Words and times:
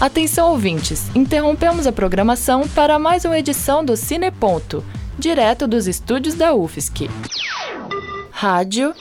Atenção 0.00 0.52
ouvintes, 0.52 1.14
interrompemos 1.14 1.86
a 1.86 1.92
programação 1.92 2.66
para 2.66 2.98
mais 2.98 3.26
uma 3.26 3.38
edição 3.38 3.84
do 3.84 3.98
Cineponto, 3.98 4.82
direto 5.18 5.68
dos 5.68 5.86
estúdios 5.86 6.34
da 6.34 6.54
UFSC. 6.54 7.10
Rádio. 8.30 8.94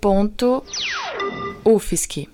Ponto. 0.00 0.64
UFSC. 1.64 2.28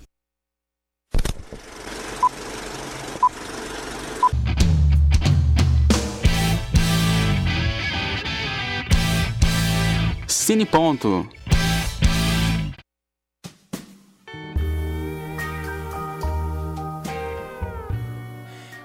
Cine 10.27 10.65
Ponto. 10.65 11.29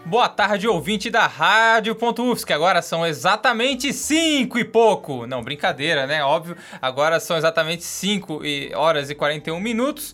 Boa 0.05 0.29
tarde, 0.29 0.67
ouvinte 0.67 1.09
da 1.09 1.25
Rádio.UFSC, 1.25 2.45
que 2.45 2.53
agora 2.53 2.79
são 2.83 3.03
exatamente 3.07 3.91
5 3.91 4.59
e 4.59 4.63
pouco. 4.63 5.25
Não, 5.25 5.41
brincadeira, 5.41 6.05
né? 6.05 6.23
Óbvio, 6.23 6.55
agora 6.79 7.19
são 7.19 7.35
exatamente 7.35 7.83
5 7.83 8.39
horas 8.75 9.09
e 9.09 9.15
41 9.15 9.59
minutos. 9.59 10.13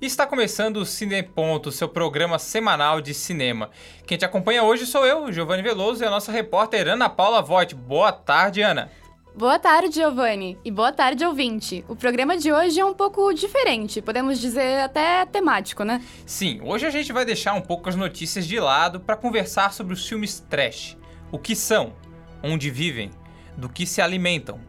E 0.00 0.06
está 0.06 0.28
começando 0.28 0.76
o 0.76 0.86
Cine 0.86 1.24
Ponto, 1.24 1.72
seu 1.72 1.88
programa 1.88 2.38
semanal 2.38 3.00
de 3.00 3.12
cinema. 3.12 3.70
Quem 4.06 4.16
te 4.16 4.24
acompanha 4.24 4.62
hoje 4.62 4.86
sou 4.86 5.04
eu, 5.04 5.32
Giovanni 5.32 5.62
Veloso, 5.62 6.04
e 6.04 6.06
a 6.06 6.10
nossa 6.10 6.30
repórter 6.30 6.86
Ana 6.86 7.08
Paula 7.08 7.42
Voigt. 7.42 7.74
Boa 7.74 8.12
tarde, 8.12 8.62
Ana. 8.62 8.92
Boa 9.34 9.58
tarde, 9.58 9.94
Giovanni, 9.94 10.58
e 10.62 10.70
boa 10.70 10.92
tarde, 10.92 11.24
ouvinte. 11.24 11.82
O 11.88 11.96
programa 11.96 12.36
de 12.36 12.52
hoje 12.52 12.78
é 12.78 12.84
um 12.84 12.92
pouco 12.92 13.32
diferente, 13.32 14.02
podemos 14.02 14.38
dizer 14.38 14.82
até 14.82 15.24
temático, 15.24 15.84
né? 15.84 16.04
Sim, 16.26 16.60
hoje 16.62 16.84
a 16.84 16.90
gente 16.90 17.14
vai 17.14 17.24
deixar 17.24 17.54
um 17.54 17.62
pouco 17.62 17.88
as 17.88 17.96
notícias 17.96 18.46
de 18.46 18.60
lado 18.60 19.00
para 19.00 19.16
conversar 19.16 19.72
sobre 19.72 19.94
os 19.94 20.06
filmes 20.06 20.38
trash. 20.50 20.98
O 21.30 21.38
que 21.38 21.56
são, 21.56 21.94
onde 22.42 22.70
vivem, 22.70 23.10
do 23.56 23.70
que 23.70 23.86
se 23.86 24.02
alimentam. 24.02 24.60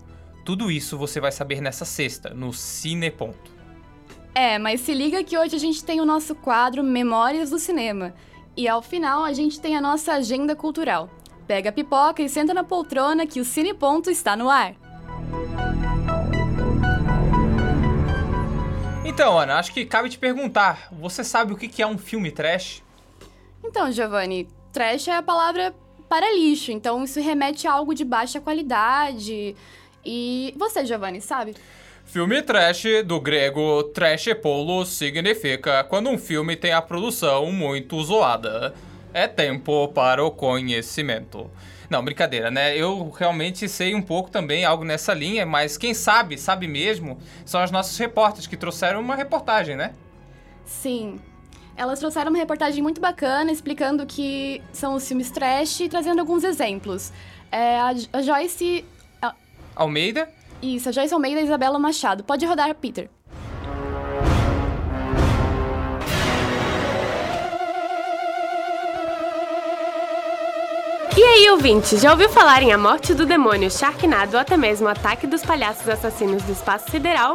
Tudo 0.46 0.72
isso 0.72 0.98
você 0.98 1.20
vai 1.20 1.34
saber 1.34 1.60
nessa 1.60 1.84
sexta, 1.84 2.30
no 2.30 2.54
Cine 2.54 3.12
Ponto. 3.12 3.52
É, 4.34 4.58
mas 4.58 4.80
se 4.80 4.94
liga 4.94 5.26
que 5.26 5.38
hoje 5.38 5.58
a 5.58 5.60
gente 5.60 5.84
tem 5.84 6.00
o 6.00 6.06
nosso 6.06 6.36
quadro 6.36 6.82
Memórias 6.82 7.50
do 7.50 7.60
Cinema. 7.60 8.14
E 8.56 8.66
ao 8.70 8.82
final 8.82 9.26
a 9.26 9.34
gente 9.34 9.60
tem 9.60 9.76
a 9.76 9.82
nossa 9.82 10.14
agenda 10.14 10.56
cultural. 10.56 11.10
Pega 11.48 11.70
a 11.70 11.74
pipoca 11.74 12.22
e 12.22 12.30
senta 12.30 12.54
na 12.54 12.64
poltrona 12.64 13.28
que 13.28 13.42
o 13.42 13.46
Cine 13.46 13.74
Ponto 13.74 14.10
está 14.10 14.36
no 14.36 14.50
ar. 14.50 14.76
Então, 19.06 19.38
Ana, 19.38 19.60
acho 19.60 19.74
que 19.74 19.86
cabe 19.86 20.10
te 20.10 20.18
perguntar: 20.18 20.88
você 20.92 21.24
sabe 21.24 21.54
o 21.54 21.58
que 21.58 21.82
é 21.82 21.88
um 21.88 21.98
filme 21.98 22.32
trash? 22.32 22.82
Então, 23.64 23.92
Giovanni, 23.92 24.48
trash 24.72 25.08
é 25.08 25.16
a 25.16 25.22
palavra 25.22 25.76
para 26.10 26.34
lixo, 26.34 26.72
então 26.72 27.04
isso 27.04 27.20
remete 27.20 27.68
a 27.68 27.74
algo 27.74 27.94
de 27.94 28.06
baixa 28.06 28.40
qualidade. 28.40 29.56
E 30.06 30.54
você, 30.58 30.86
Giovanni, 30.86 31.22
sabe? 31.22 31.56
Filme 32.06 32.42
trash, 32.42 32.84
do 33.06 33.20
grego 33.20 33.84
trashepolo, 33.86 34.86
significa 34.86 35.84
quando 35.84 36.10
um 36.10 36.18
filme 36.18 36.56
tem 36.56 36.74
a 36.74 36.82
produção 36.82 37.52
muito 37.52 38.02
zoada. 38.04 38.74
É 39.14 39.28
tempo 39.28 39.88
para 39.90 40.24
o 40.24 40.32
conhecimento. 40.32 41.50
Não, 41.90 42.04
brincadeira, 42.04 42.50
né? 42.50 42.76
Eu 42.76 43.12
realmente 43.12 43.70
sei 43.70 43.94
um 43.94 44.02
pouco 44.02 44.32
também 44.32 44.66
algo 44.66 44.84
nessa 44.84 45.14
linha, 45.14 45.46
mas 45.46 45.78
quem 45.78 45.94
sabe, 45.94 46.38
sabe 46.38 46.68
mesmo, 46.68 47.20
são 47.46 47.62
as 47.62 47.70
nossas 47.70 47.96
repórteres 47.98 48.48
que 48.48 48.58
trouxeram 48.58 49.00
uma 49.00 49.16
reportagem, 49.16 49.76
né? 49.76 49.94
Sim. 50.66 51.20
Elas 51.76 52.00
trouxeram 52.00 52.32
uma 52.32 52.40
reportagem 52.40 52.82
muito 52.82 53.00
bacana 53.00 53.52
explicando 53.52 54.06
que 54.06 54.62
são 54.72 54.96
os 54.96 55.08
filmes 55.08 55.30
trash 55.30 55.82
e 55.82 55.90
trazendo 55.90 56.20
alguns 56.20 56.44
exemplos. 56.44 57.12
É, 57.52 57.78
a, 57.78 57.94
a 58.14 58.22
Joyce. 58.22 58.84
A... 59.22 59.36
Almeida? 59.76 60.28
Isso, 60.62 60.90
a 60.90 60.92
Joyce 60.92 61.14
Almeida 61.14 61.42
e 61.42 61.44
a 61.44 61.46
Isabela 61.46 61.78
Machado. 61.78 62.24
Pode 62.24 62.46
rodar, 62.46 62.74
Peter. 62.76 63.10
E 71.24 71.26
aí, 71.26 71.50
ouvinte, 71.52 71.96
já 71.96 72.12
ouviu 72.12 72.28
falar 72.28 72.62
em 72.62 72.74
A 72.74 72.78
Morte 72.78 73.14
do 73.14 73.26
Demônio, 73.26 73.72
Sharknado 73.72 74.34
ou 74.34 74.42
até 74.42 74.58
mesmo 74.58 74.88
o 74.88 74.90
Ataque 74.90 75.26
dos 75.26 75.42
Palhaços 75.42 75.88
Assassinos 75.88 76.44
do 76.44 76.52
Espaço 76.52 76.92
Sideral? 76.92 77.34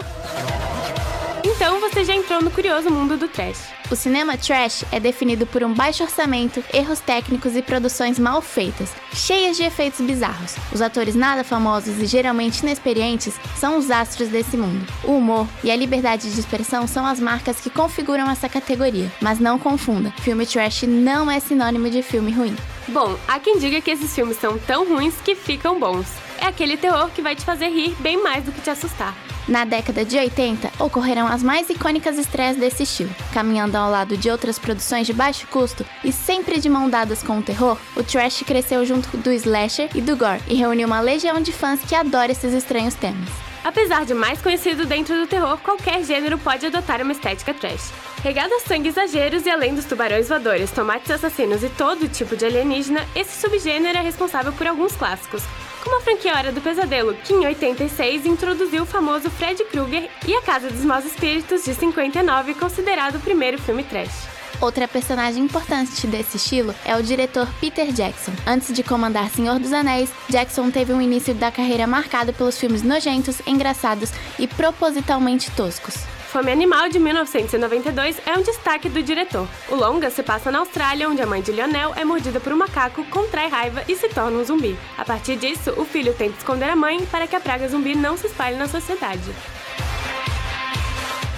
Então 1.43 1.81
você 1.81 2.05
já 2.05 2.15
entrou 2.15 2.43
no 2.43 2.51
curioso 2.51 2.91
mundo 2.91 3.17
do 3.17 3.29
trash. 3.29 3.71
O 3.91 3.97
cinema 3.97 4.37
trash 4.37 4.85
é 4.93 5.01
definido 5.01 5.47
por 5.47 5.65
um 5.65 5.73
baixo 5.73 6.03
orçamento, 6.03 6.63
erros 6.71 7.01
técnicos 7.01 7.57
e 7.57 7.63
produções 7.63 8.19
mal 8.19 8.43
feitas, 8.43 8.93
cheias 9.15 9.57
de 9.57 9.63
efeitos 9.63 10.03
bizarros. 10.03 10.55
Os 10.71 10.83
atores 10.83 11.15
nada 11.15 11.43
famosos 11.43 11.99
e 11.99 12.05
geralmente 12.05 12.61
inexperientes 12.61 13.37
são 13.57 13.79
os 13.79 13.91
astros 13.91 14.29
desse 14.29 14.59
mundo. 14.59 14.87
O 15.03 15.13
humor 15.13 15.49
e 15.65 15.71
a 15.71 15.77
liberdade 15.77 16.31
de 16.31 16.39
expressão 16.39 16.87
são 16.87 17.07
as 17.07 17.19
marcas 17.19 17.59
que 17.59 17.71
configuram 17.71 18.31
essa 18.31 18.51
categoria. 18.51 19.11
Mas 19.19 19.41
não 19.41 19.59
confunda, 19.59 20.13
filme 20.19 20.45
trash 20.45 20.83
não 20.83 21.31
é 21.31 21.41
sinônimo 21.41 21.89
de 21.89 22.03
filme 22.03 22.31
ruim. 22.31 22.55
Bom, 22.89 23.19
há 23.29 23.39
quem 23.39 23.59
diga 23.59 23.83
que 23.83 23.91
esses 23.91 24.15
filmes 24.15 24.39
são 24.39 24.59
tão 24.59 24.89
ruins 24.89 25.15
que 25.23 25.35
ficam 25.35 25.79
bons. 25.79 26.07
É 26.41 26.47
aquele 26.47 26.77
terror 26.77 27.11
que 27.11 27.21
vai 27.21 27.37
te 27.37 27.45
fazer 27.45 27.69
rir 27.69 27.95
bem 28.01 28.23
mais 28.23 28.45
do 28.45 28.53
que 28.53 28.63
te 28.63 28.71
assustar. 28.71 29.15
Na 29.47 29.65
década 29.65 30.05
de 30.05 30.17
80, 30.17 30.71
ocorreram 30.79 31.27
as 31.27 31.43
mais 31.43 31.69
icônicas 31.69 32.19
estreias 32.19 32.57
desse 32.57 32.85
estilo. 32.85 33.11
Caminhando 33.33 33.77
ao 33.77 33.91
lado 33.91 34.17
de 34.17 34.31
outras 34.31 34.59
produções 34.59 35.07
de 35.07 35.13
baixo 35.13 35.47
custo 35.49 35.85
e 36.03 36.13
sempre 36.13 36.61
de 36.61 36.69
mão 36.69 36.89
dadas 36.89 37.23
com 37.23 37.39
o 37.39 37.43
terror, 37.43 37.79
o 37.95 38.03
trash 38.03 38.43
cresceu 38.47 38.85
junto 38.87 39.17
do 39.19 39.33
slasher 39.33 39.91
e 39.95 40.01
do 40.01 40.17
gore 40.17 40.43
e 40.49 40.55
reuniu 40.55 40.87
uma 40.87 41.01
legião 41.01 41.41
de 41.43 41.53
fãs 41.53 41.81
que 41.81 41.95
adora 41.95 42.33
esses 42.33 42.55
estranhos 42.55 42.95
temas. 42.95 43.29
Apesar 43.65 44.07
de 44.07 44.15
mais 44.15 44.41
conhecido 44.41 44.87
dentro 44.87 45.15
do 45.15 45.27
terror, 45.27 45.59
qualquer 45.59 46.03
gênero 46.05 46.39
pode 46.39 46.65
adotar 46.65 47.03
uma 47.03 47.13
estética 47.13 47.53
trash. 47.53 47.91
Regado 48.23 48.53
a 48.53 48.61
sangue 48.61 48.89
exageros 48.89 49.47
e 49.47 49.51
além 49.51 49.75
dos 49.75 49.85
tubarões 49.85 50.29
voadores, 50.29 50.73
tomates 50.73 51.11
assassinos 51.11 51.63
e 51.63 51.69
todo 51.69 52.09
tipo 52.09 52.37
de 52.37 52.45
alienígena, 52.47 53.07
esse 53.15 53.41
subgênero 53.41 53.97
é 53.97 54.01
responsável 54.03 54.53
por 54.53 54.67
alguns 54.67 54.97
clássicos, 54.97 55.45
como 55.85 55.99
a 55.99 56.01
franquia 56.01 56.35
Hora 56.35 56.51
do 56.51 56.61
Pesadelo, 56.61 57.15
que 57.15 57.33
em 57.33 57.47
86 57.47 58.27
introduziu 58.27 58.83
o 58.83 58.87
famoso 58.87 59.31
Fred 59.31 59.65
Krueger 59.67 60.11
e 60.27 60.35
A 60.35 60.43
Casa 60.43 60.69
dos 60.69 60.85
Maus 60.85 61.05
Espíritos, 61.05 61.65
de 61.65 61.73
59, 61.75 62.55
considerado 62.55 63.17
o 63.17 63.21
primeiro 63.21 63.57
filme 63.57 63.85
trash. 63.85 64.27
Outra 64.61 64.89
personagem 64.89 65.45
importante 65.45 66.05
desse 66.09 66.39
estilo 66.39 66.75
é 66.85 66.97
o 66.97 67.03
diretor 67.03 67.47
Peter 67.61 67.93
Jackson. 67.93 68.33
Antes 68.45 68.75
de 68.75 68.83
comandar 68.83 69.31
Senhor 69.31 69.61
dos 69.61 69.73
Anéis, 69.73 70.11
Jackson 70.29 70.73
teve 70.73 70.93
um 70.93 71.01
início 71.01 71.33
da 71.35 71.53
carreira 71.53 71.87
marcado 71.87 72.33
pelos 72.33 72.59
filmes 72.59 72.83
nojentos, 72.83 73.41
engraçados 73.47 74.11
e 74.41 74.49
propositalmente 74.49 75.53
toscos. 75.53 76.18
Fome 76.29 76.53
Animal, 76.53 76.91
de 76.91 76.99
1992, 76.99 78.21
é 78.27 78.35
um 78.35 78.43
destaque 78.43 78.91
do 78.91 79.03
diretor. 79.03 79.49
O 79.71 79.75
longa 79.75 80.11
se 80.11 80.23
passa 80.23 80.51
na 80.51 80.59
Austrália, 80.59 81.09
onde 81.09 81.23
a 81.23 81.27
mãe 81.27 81.41
de 81.41 81.51
Lionel 81.51 81.95
é 81.97 82.05
mordida 82.05 82.39
por 82.39 82.53
um 82.53 82.57
macaco, 82.57 83.03
contrai 83.05 83.49
raiva 83.49 83.83
e 83.89 83.97
se 83.97 84.11
torna 84.11 84.39
um 84.39 84.45
zumbi. 84.45 84.79
A 84.99 85.07
partir 85.07 85.37
disso, 85.37 85.73
o 85.79 85.87
filho 85.87 86.13
tenta 86.13 86.37
esconder 86.37 86.69
a 86.69 86.77
mãe 86.77 87.05
para 87.07 87.27
que 87.27 87.35
a 87.35 87.41
praga 87.41 87.67
zumbi 87.67 87.95
não 87.95 88.15
se 88.19 88.27
espalhe 88.27 88.57
na 88.57 88.69
sociedade. 88.69 89.35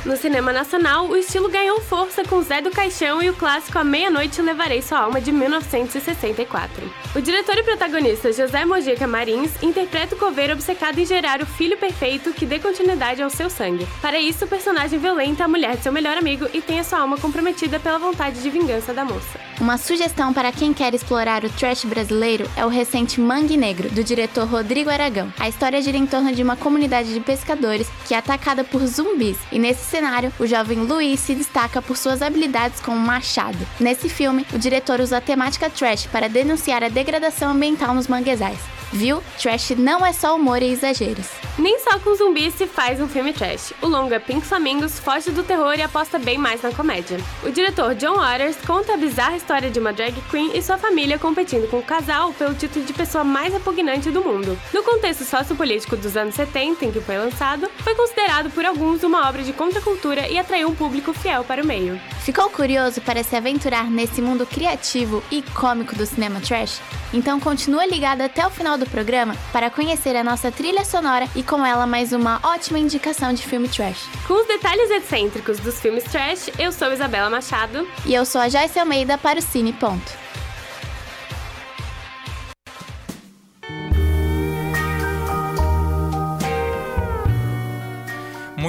No 0.04 0.16
cinema 0.16 0.50
nacional, 0.50 1.08
o 1.08 1.16
estilo 1.16 1.50
ganhou 1.50 1.78
força 1.78 2.24
com 2.24 2.40
Zé 2.40 2.62
do 2.62 2.70
Caixão 2.70 3.22
e 3.22 3.28
o 3.28 3.34
clássico 3.34 3.78
A 3.78 3.84
Meia-Noite 3.84 4.40
Levarei 4.40 4.80
Sua 4.80 5.00
Alma 5.00 5.20
de 5.20 5.30
1964. 5.30 6.90
O 7.14 7.20
diretor 7.20 7.58
e 7.58 7.62
protagonista 7.62 8.32
José 8.32 8.64
Mojica 8.64 9.06
Marins 9.06 9.62
interpreta 9.62 10.14
o 10.14 10.18
coveiro 10.18 10.54
obcecado 10.54 10.98
em 10.98 11.04
gerar 11.04 11.42
o 11.42 11.46
filho 11.46 11.76
perfeito 11.76 12.32
que 12.32 12.47
dê 12.47 12.58
continuidade 12.58 13.22
ao 13.22 13.28
seu 13.28 13.50
sangue. 13.50 13.86
Para 14.00 14.18
isso, 14.18 14.47
o 14.47 14.48
personagem 14.48 14.98
violenta 14.98 15.44
a 15.44 15.48
mulher 15.48 15.76
de 15.76 15.82
seu 15.82 15.92
melhor 15.92 16.16
amigo 16.16 16.46
e 16.54 16.62
tem 16.62 16.80
a 16.80 16.84
sua 16.84 17.00
alma 17.00 17.18
comprometida 17.18 17.78
pela 17.78 17.98
vontade 17.98 18.42
de 18.42 18.48
vingança 18.48 18.94
da 18.94 19.04
moça. 19.04 19.49
Uma 19.60 19.77
sugestão 19.77 20.33
para 20.33 20.51
quem 20.51 20.72
quer 20.72 20.95
explorar 20.95 21.45
o 21.45 21.51
trash 21.51 21.84
brasileiro 21.84 22.48
é 22.57 22.65
o 22.65 22.71
recente 22.71 23.21
Mangue 23.21 23.59
Negro, 23.59 23.91
do 23.91 24.03
diretor 24.03 24.48
Rodrigo 24.48 24.89
Aragão. 24.89 25.30
A 25.39 25.51
história 25.51 25.83
gira 25.83 25.98
em 25.98 26.07
torno 26.07 26.33
de 26.33 26.42
uma 26.42 26.57
comunidade 26.57 27.12
de 27.12 27.21
pescadores 27.21 27.86
que 28.09 28.15
é 28.15 28.16
atacada 28.16 28.65
por 28.65 28.80
zumbis, 28.86 29.36
e 29.53 29.59
nesse 29.59 29.84
cenário, 29.84 30.33
o 30.41 30.47
jovem 30.47 30.78
Luiz 30.78 31.21
se 31.21 31.34
destaca 31.34 31.83
por 31.83 31.98
suas 31.98 32.22
habilidades 32.22 32.80
com 32.80 32.92
um 32.92 32.98
machado. 32.98 33.59
Nesse 33.78 34.09
filme, 34.09 34.47
o 34.54 34.59
diretor 34.59 34.98
usa 34.98 35.18
a 35.18 35.21
temática 35.21 35.68
trash 35.68 36.06
para 36.06 36.27
denunciar 36.27 36.83
a 36.83 36.89
degradação 36.89 37.51
ambiental 37.51 37.95
nos 37.95 38.09
manguezais. 38.09 38.79
Viu? 38.92 39.22
Trash 39.41 39.71
não 39.71 40.04
é 40.04 40.13
só 40.13 40.34
humor 40.34 40.63
e 40.63 40.72
exageros. 40.72 41.28
Nem 41.59 41.78
só 41.78 41.98
com 41.98 42.15
zumbis 42.15 42.54
se 42.54 42.66
faz 42.66 43.01
um 43.01 43.09
filme 43.09 43.33
trash. 43.33 43.72
O 43.81 43.87
longa 43.87 44.19
Pink 44.19 44.45
Flamingos 44.45 44.98
foge 44.98 45.31
do 45.31 45.42
terror 45.42 45.75
e 45.77 45.83
aposta 45.83 46.19
bem 46.19 46.39
mais 46.39 46.63
na 46.63 46.72
comédia. 46.72 47.19
O 47.45 47.51
diretor 47.51 47.95
John 47.95 48.16
Waters 48.16 48.57
conta 48.66 48.95
a 48.95 48.97
bizarra 48.97 49.37
história 49.37 49.71
de 49.71 49.78
uma 49.78 49.92
drag 49.92 50.15
queen 50.31 50.51
e 50.54 50.63
sua 50.63 50.78
família 50.78 51.19
competindo 51.19 51.69
com 51.71 51.78
o 51.78 51.83
casal 51.83 52.33
pelo 52.33 52.54
título 52.54 52.84
de 52.84 52.92
pessoa 52.92 53.22
mais 53.22 53.53
repugnante 53.53 54.10
do 54.10 54.22
mundo. 54.22 54.59
No 54.72 54.83
contexto 54.83 55.25
sociopolítico 55.25 55.97
dos 55.97 56.16
anos 56.16 56.34
70 56.34 56.84
em 56.84 56.92
que 56.92 57.01
foi 57.01 57.19
lançado, 57.19 57.71
foi 57.78 57.95
considerado 57.95 58.51
por 58.51 58.65
alguns 58.65 59.03
uma 59.03 59.28
obra 59.28 59.42
de 59.42 59.53
contracultura 59.53 60.28
e 60.28 60.39
atraiu 60.39 60.69
um 60.69 60.75
público 60.75 61.13
fiel 61.13 61.45
para 61.45 61.63
o 61.63 61.66
meio. 61.66 62.01
Ficou 62.30 62.48
curioso 62.48 63.00
para 63.00 63.24
se 63.24 63.34
aventurar 63.34 63.91
nesse 63.91 64.22
mundo 64.22 64.47
criativo 64.47 65.21
e 65.32 65.42
cômico 65.42 65.97
do 65.97 66.06
cinema 66.06 66.41
trash? 66.41 66.80
Então 67.12 67.41
continua 67.41 67.84
ligado 67.84 68.21
até 68.21 68.47
o 68.47 68.50
final 68.50 68.78
do 68.78 68.86
programa 68.86 69.34
para 69.53 69.68
conhecer 69.68 70.15
a 70.15 70.22
nossa 70.22 70.53
trilha 70.53 70.84
sonora 70.84 71.27
e 71.34 71.42
com 71.42 71.66
ela 71.66 71.88
mais 71.88 72.12
uma 72.12 72.38
ótima 72.44 72.78
indicação 72.78 73.32
de 73.32 73.42
filme 73.42 73.68
trash. 73.68 74.09
Com 74.28 74.34
os 74.34 74.47
detalhes 74.47 74.92
excêntricos 74.92 75.59
dos 75.59 75.80
filmes 75.80 76.04
trash, 76.04 76.50
eu 76.56 76.71
sou 76.71 76.92
Isabela 76.92 77.28
Machado. 77.28 77.84
E 78.06 78.15
eu 78.15 78.24
sou 78.24 78.41
a 78.41 78.48
Joyce 78.48 78.78
Almeida 78.78 79.18
para 79.18 79.41
o 79.41 79.42
Cine 79.42 79.72
Ponto. 79.72 80.29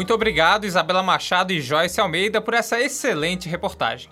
Muito 0.01 0.15
obrigado, 0.15 0.65
Isabela 0.65 1.03
Machado 1.03 1.53
e 1.53 1.61
Joyce 1.61 2.01
Almeida, 2.01 2.41
por 2.41 2.55
essa 2.55 2.81
excelente 2.81 3.47
reportagem. 3.47 4.09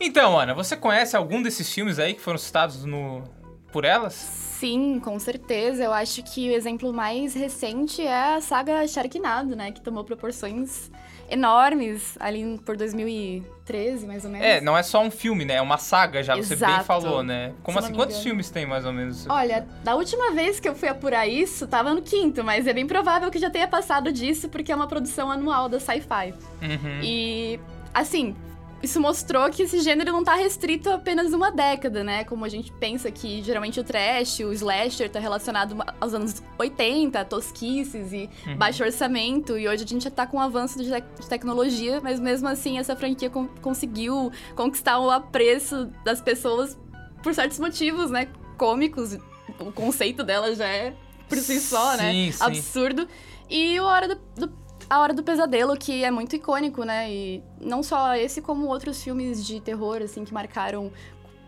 Então, 0.00 0.40
Ana, 0.40 0.54
você 0.54 0.74
conhece 0.74 1.14
algum 1.14 1.42
desses 1.42 1.70
filmes 1.70 1.98
aí 1.98 2.14
que 2.14 2.20
foram 2.22 2.38
citados 2.38 2.82
no... 2.86 3.22
por 3.70 3.84
elas? 3.84 4.14
Sim, 4.14 4.98
com 4.98 5.18
certeza. 5.18 5.84
Eu 5.84 5.92
acho 5.92 6.22
que 6.22 6.48
o 6.48 6.52
exemplo 6.54 6.94
mais 6.94 7.34
recente 7.34 8.00
é 8.00 8.36
a 8.36 8.40
saga 8.40 8.88
Sharknado, 8.88 9.54
né? 9.54 9.70
Que 9.70 9.82
tomou 9.82 10.02
proporções 10.02 10.90
enormes 11.28 12.16
ali 12.18 12.58
por 12.64 12.76
2013, 12.76 14.06
mais 14.06 14.24
ou 14.24 14.30
menos. 14.30 14.46
É, 14.46 14.60
não 14.60 14.76
é 14.76 14.82
só 14.82 15.02
um 15.02 15.10
filme, 15.10 15.44
né? 15.44 15.54
É 15.54 15.62
uma 15.62 15.78
saga 15.78 16.22
já, 16.22 16.34
você 16.34 16.56
bem 16.56 16.68
Exato. 16.68 16.84
falou, 16.84 17.22
né? 17.22 17.52
Como 17.62 17.78
Se 17.78 17.84
assim? 17.84 17.94
Quantos 17.94 18.22
filmes 18.22 18.50
tem 18.50 18.66
mais 18.66 18.84
ou 18.84 18.92
menos? 18.92 19.26
Olha, 19.28 19.66
da 19.84 19.94
última 19.94 20.32
vez 20.32 20.58
que 20.58 20.68
eu 20.68 20.74
fui 20.74 20.88
apurar 20.88 21.26
isso, 21.26 21.66
tava 21.66 21.92
no 21.94 22.02
quinto, 22.02 22.42
mas 22.42 22.66
é 22.66 22.72
bem 22.72 22.86
provável 22.86 23.30
que 23.30 23.38
já 23.38 23.50
tenha 23.50 23.68
passado 23.68 24.12
disso, 24.12 24.48
porque 24.48 24.72
é 24.72 24.74
uma 24.74 24.86
produção 24.86 25.30
anual 25.30 25.68
da 25.68 25.78
Sci-Fi. 25.78 26.34
Uhum. 26.62 27.00
E, 27.02 27.60
assim, 27.92 28.34
isso 28.82 29.00
mostrou 29.00 29.48
que 29.50 29.62
esse 29.62 29.80
gênero 29.80 30.12
não 30.12 30.22
tá 30.22 30.34
restrito 30.34 30.88
a 30.90 30.94
apenas 30.94 31.32
uma 31.32 31.50
década, 31.50 32.04
né? 32.04 32.24
Como 32.24 32.44
a 32.44 32.48
gente 32.48 32.70
pensa 32.72 33.10
que 33.10 33.42
geralmente 33.42 33.80
o 33.80 33.84
trash, 33.84 34.40
o 34.40 34.52
slasher 34.52 35.10
tá 35.10 35.18
relacionado 35.18 35.76
aos 36.00 36.14
anos 36.14 36.42
80, 36.58 37.24
tosquices 37.24 38.12
e 38.12 38.30
Uhum. 38.46 38.56
baixo 38.56 38.84
orçamento. 38.84 39.58
E 39.58 39.68
hoje 39.68 39.84
a 39.84 39.86
gente 39.86 40.04
já 40.04 40.10
tá 40.10 40.26
com 40.26 40.36
o 40.36 40.40
avanço 40.40 40.82
de, 40.82 40.88
tec- 40.90 41.20
de 41.20 41.28
tecnologia, 41.28 42.00
mas 42.00 42.20
mesmo 42.20 42.46
assim 42.48 42.78
essa 42.78 42.94
franquia 42.94 43.28
con- 43.30 43.48
conseguiu 43.60 44.30
conquistar 44.54 44.98
o 45.00 45.10
apreço 45.10 45.86
das 46.04 46.20
pessoas 46.20 46.78
por 47.22 47.34
certos 47.34 47.58
motivos, 47.58 48.10
né? 48.10 48.28
Cômicos. 48.56 49.16
O 49.58 49.72
conceito 49.72 50.22
dela 50.22 50.54
já 50.54 50.66
é 50.66 50.94
por 51.28 51.36
si 51.38 51.60
só, 51.60 51.96
né? 51.96 52.12
Sim, 52.12 52.32
sim. 52.32 52.44
Absurdo. 52.44 53.08
E 53.50 53.80
o 53.80 53.84
Hora 53.84 54.08
do, 54.08 54.46
do- 54.46 54.67
a 54.88 55.00
Hora 55.00 55.12
do 55.12 55.22
Pesadelo, 55.22 55.76
que 55.76 56.02
é 56.02 56.10
muito 56.10 56.34
icônico, 56.34 56.84
né? 56.84 57.10
E 57.10 57.42
não 57.60 57.82
só 57.82 58.14
esse, 58.14 58.40
como 58.40 58.66
outros 58.66 59.02
filmes 59.02 59.46
de 59.46 59.60
terror, 59.60 60.00
assim, 60.02 60.24
que 60.24 60.32
marcaram 60.32 60.90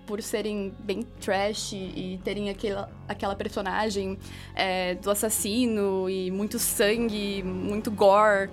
por 0.06 0.20
serem 0.20 0.74
bem 0.80 1.02
trash 1.20 1.72
e 1.72 2.20
terem 2.24 2.50
aquela, 2.50 2.90
aquela 3.06 3.36
personagem 3.36 4.18
é, 4.56 4.96
do 4.96 5.10
assassino 5.10 6.10
e 6.10 6.30
muito 6.30 6.58
sangue, 6.58 7.42
muito 7.42 7.90
gore. 7.90 8.50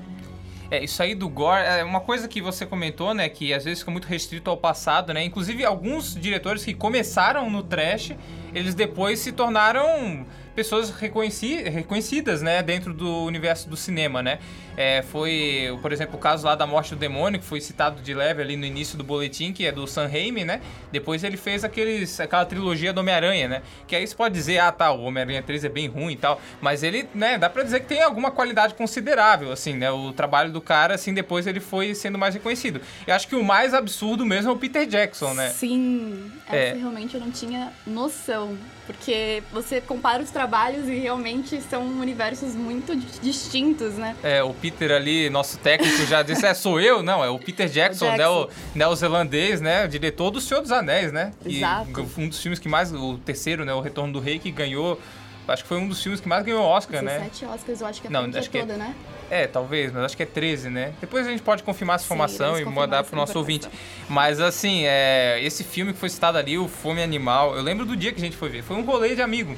É, 0.69 0.84
isso 0.84 1.01
aí 1.01 1.16
do 1.16 1.28
gore 1.28 1.63
é 1.63 1.84
uma 1.84 2.01
coisa 2.01 2.28
que 2.28 2.42
você 2.42 2.66
comentou, 2.66 3.13
né? 3.13 3.28
Que 3.28 3.54
às 3.54 3.63
vezes 3.63 3.80
fica 3.80 3.92
muito 3.92 4.06
restrito 4.06 4.50
ao 4.50 4.57
passado, 4.57 5.13
né? 5.13 5.24
Inclusive, 5.24 5.66
alguns 5.66 6.13
diretores 6.13 6.63
que 6.63 6.74
começaram 6.74 7.50
no 7.50 7.63
trash, 7.63 8.13
eles 8.54 8.75
depois 8.75 9.19
se 9.19 9.31
tornaram 9.31 10.25
pessoas 10.57 10.89
reconheci 10.89 11.62
reconhecidas, 11.69 12.42
né? 12.42 12.63
Dentro 12.63 12.92
do 12.92 13.24
universo 13.25 13.69
do 13.69 13.77
cinema, 13.77 14.24
né? 14.24 14.39
É, 14.75 15.04
foi, 15.04 15.69
por 15.83 15.92
exemplo, 15.92 16.15
o 16.15 16.18
caso 16.19 16.48
lá 16.48 16.56
da 16.56 16.65
Morte 16.65 16.95
do 16.95 17.00
Demônio, 17.00 17.39
que 17.39 17.45
foi 17.45 17.62
citado 17.62 18.01
de 18.01 18.12
leve 18.12 18.42
ali 18.42 18.57
no 18.57 18.65
início 18.65 18.98
do 18.98 19.04
boletim, 19.04 19.54
que 19.54 19.68
é 19.68 19.71
do 19.71 19.86
Sam 19.86 20.07
Raimi, 20.07 20.44
né? 20.44 20.59
Depois 20.92 21.24
ele 21.24 21.38
fez 21.38 21.63
aqueles, 21.63 22.19
aquela 22.19 22.44
trilogia 22.44 22.92
do 22.92 23.01
Homem-Aranha, 23.01 23.48
né? 23.48 23.62
Que 23.86 23.95
aí 23.95 24.06
você 24.07 24.15
pode 24.15 24.33
dizer, 24.33 24.57
ah, 24.57 24.71
tá, 24.71 24.92
o 24.92 25.04
Homem-Aranha 25.04 25.44
3 25.44 25.63
é 25.65 25.69
bem 25.69 25.88
ruim 25.88 26.13
e 26.13 26.18
tal, 26.18 26.42
mas 26.60 26.81
ele, 26.81 27.07
né, 27.13 27.38
dá 27.38 27.50
pra 27.51 27.62
dizer 27.62 27.81
que 27.81 27.86
tem 27.86 28.01
alguma 28.01 28.31
qualidade 28.31 28.74
considerável, 28.74 29.51
assim, 29.51 29.75
né? 29.75 29.92
O 29.92 30.12
trabalho 30.12 30.51
do 30.51 30.60
cara, 30.62 30.95
assim, 30.95 31.13
depois 31.13 31.45
ele 31.45 31.60
foi 31.60 31.94
sendo 31.94 32.18
mais 32.18 32.33
reconhecido. 32.33 32.81
Eu 33.06 33.13
acho 33.13 33.27
que 33.27 33.36
o 33.36 33.44
mais 33.44 33.75
absurdo 33.75 34.25
mesmo 34.25 34.50
é 34.50 34.53
o 34.53 34.57
Peter 34.57 34.88
Jackson, 34.88 35.36
né? 35.36 35.50
Sim, 35.50 36.31
É. 36.51 36.74
realmente 36.74 37.13
eu 37.13 37.21
não 37.21 37.30
tinha 37.30 37.71
noção. 37.86 38.57
Porque 38.88 39.44
você 39.51 39.81
compara 39.81 40.24
os 40.24 40.31
trabalhos 40.31 40.47
e 40.88 41.00
realmente 41.00 41.62
são 41.62 41.84
universos 42.00 42.56
muito 42.56 42.96
di- 42.96 43.20
distintos, 43.22 43.94
né? 43.96 44.16
É, 44.24 44.42
o 44.44 44.54
Peter 44.54 44.92
ali, 44.92 45.30
nosso 45.30 45.58
técnico, 45.60 46.06
já 46.06 46.22
disse, 46.24 46.46
é, 46.46 46.54
sou 46.54 46.80
eu? 46.80 47.04
Não, 47.04 47.24
é 47.24 47.30
o 47.30 47.38
Peter 47.40 47.68
Jackson, 47.68 48.06
Jackson. 48.06 48.18
neo- 48.18 48.50
neozelandês, 48.76 49.62
né? 49.62 49.86
O 49.86 49.88
diretor 49.88 50.32
do 50.32 50.40
Senhor 50.42 50.62
dos 50.62 50.72
Anéis, 50.72 51.12
né? 51.12 51.32
Exato. 51.46 52.08
um 52.18 52.28
dos 52.30 52.42
filmes 52.42 52.60
que 52.60 52.70
mais, 52.70 52.92
o 52.94 53.18
terceiro, 53.20 53.66
né? 53.66 53.74
O 53.74 53.82
Retorno 53.82 54.14
do 54.14 54.20
Rei, 54.20 54.40
que 54.40 54.50
ganhou, 54.52 55.00
acho 55.48 55.64
que 55.64 55.70
foi 55.70 55.78
um 55.78 55.88
dos 55.88 56.02
filmes 56.02 56.20
que 56.20 56.28
mais 56.28 56.44
ganhou 56.44 56.64
Oscar, 56.64 57.02
né? 57.02 57.20
17 57.20 57.46
Oscars, 57.46 57.82
eu 57.82 57.88
acho 57.88 58.02
que 58.02 58.08
é 58.08 58.10
a 58.10 58.14
Não, 58.22 58.38
acho 58.40 58.50
que 58.50 58.58
é- 58.58 58.62
toda, 58.62 58.78
né? 58.78 58.96
É, 59.30 59.46
talvez, 59.46 59.92
mas 59.92 60.06
acho 60.06 60.16
que 60.16 60.24
é 60.24 60.26
13, 60.26 60.70
né? 60.70 60.94
Depois 61.02 61.28
a 61.28 61.30
gente 61.30 61.42
pode 61.44 61.62
confirmar 61.62 61.96
essa 61.98 62.04
Sim, 62.04 62.14
informação 62.14 62.56
iremos 62.56 62.72
e 62.72 62.76
mandar 62.76 63.04
pro 63.04 63.16
nosso 63.16 63.38
ouvinte. 63.38 63.68
Mas 64.08 64.40
assim, 64.40 64.84
é, 64.86 65.40
esse 65.44 65.64
filme 65.66 65.92
que 65.92 66.00
foi 66.00 66.08
citado 66.10 66.38
ali, 66.38 66.58
o 66.58 66.68
Fome 66.68 67.04
Animal, 67.04 67.56
eu 67.56 67.62
lembro 67.62 67.86
do 67.86 67.96
dia 67.96 68.14
que 68.14 68.20
a 68.20 68.24
gente 68.24 68.38
foi 68.38 68.48
ver. 68.50 68.64
Foi 68.64 68.78
um 68.78 68.84
rolê 68.84 69.16
de 69.16 69.22
amigo. 69.22 69.56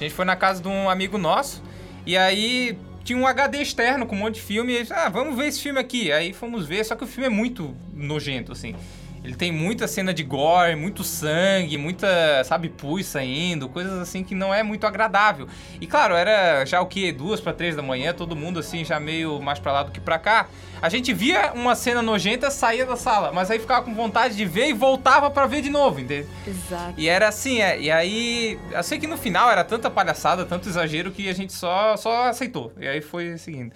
A 0.00 0.04
gente 0.04 0.14
foi 0.14 0.24
na 0.24 0.34
casa 0.34 0.62
de 0.62 0.68
um 0.68 0.88
amigo 0.88 1.18
nosso 1.18 1.62
e 2.06 2.16
aí 2.16 2.76
tinha 3.04 3.18
um 3.18 3.26
HD 3.26 3.60
externo 3.60 4.06
com 4.06 4.16
um 4.16 4.18
monte 4.18 4.36
de 4.36 4.40
filme. 4.40 4.72
E 4.72 4.86
ah, 4.92 5.08
vamos 5.08 5.36
ver 5.36 5.48
esse 5.48 5.60
filme 5.60 5.78
aqui. 5.78 6.10
Aí 6.10 6.32
fomos 6.32 6.66
ver, 6.66 6.84
só 6.84 6.96
que 6.96 7.04
o 7.04 7.06
filme 7.06 7.26
é 7.26 7.30
muito 7.30 7.76
nojento, 7.94 8.52
assim. 8.52 8.74
Ele 9.22 9.34
tem 9.34 9.52
muita 9.52 9.86
cena 9.86 10.14
de 10.14 10.22
gore, 10.22 10.74
muito 10.74 11.04
sangue, 11.04 11.76
muita, 11.76 12.42
sabe, 12.44 12.70
pus 12.70 13.04
saindo, 13.06 13.68
coisas 13.68 13.98
assim 13.98 14.24
que 14.24 14.34
não 14.34 14.52
é 14.52 14.62
muito 14.62 14.86
agradável. 14.86 15.46
E 15.80 15.86
claro, 15.86 16.14
era 16.14 16.64
já 16.64 16.80
o 16.80 16.86
que? 16.86 17.12
Duas 17.12 17.40
para 17.40 17.52
três 17.52 17.76
da 17.76 17.82
manhã, 17.82 18.14
todo 18.14 18.34
mundo 18.34 18.58
assim, 18.58 18.84
já 18.84 18.98
meio 18.98 19.40
mais 19.40 19.58
pra 19.58 19.72
lá 19.72 19.82
do 19.82 19.92
que 19.92 20.00
pra 20.00 20.18
cá. 20.18 20.48
A 20.80 20.88
gente 20.88 21.12
via 21.12 21.52
uma 21.52 21.74
cena 21.74 22.00
nojenta, 22.00 22.50
saía 22.50 22.86
da 22.86 22.96
sala, 22.96 23.30
mas 23.32 23.50
aí 23.50 23.58
ficava 23.58 23.84
com 23.84 23.94
vontade 23.94 24.34
de 24.34 24.46
ver 24.46 24.68
e 24.68 24.72
voltava 24.72 25.30
pra 25.30 25.46
ver 25.46 25.60
de 25.60 25.68
novo, 25.68 26.00
entendeu? 26.00 26.26
Exato. 26.46 26.94
E 26.96 27.06
era 27.06 27.28
assim, 27.28 27.60
é. 27.60 27.78
E 27.78 27.90
aí, 27.90 28.58
eu 28.72 28.82
sei 28.82 28.98
que 28.98 29.06
no 29.06 29.18
final 29.18 29.50
era 29.50 29.62
tanta 29.62 29.90
palhaçada, 29.90 30.46
tanto 30.46 30.66
exagero 30.68 31.10
que 31.10 31.28
a 31.28 31.34
gente 31.34 31.52
só, 31.52 31.96
só 31.98 32.28
aceitou. 32.28 32.72
E 32.80 32.88
aí 32.88 33.02
foi 33.02 33.36
seguindo. 33.36 33.72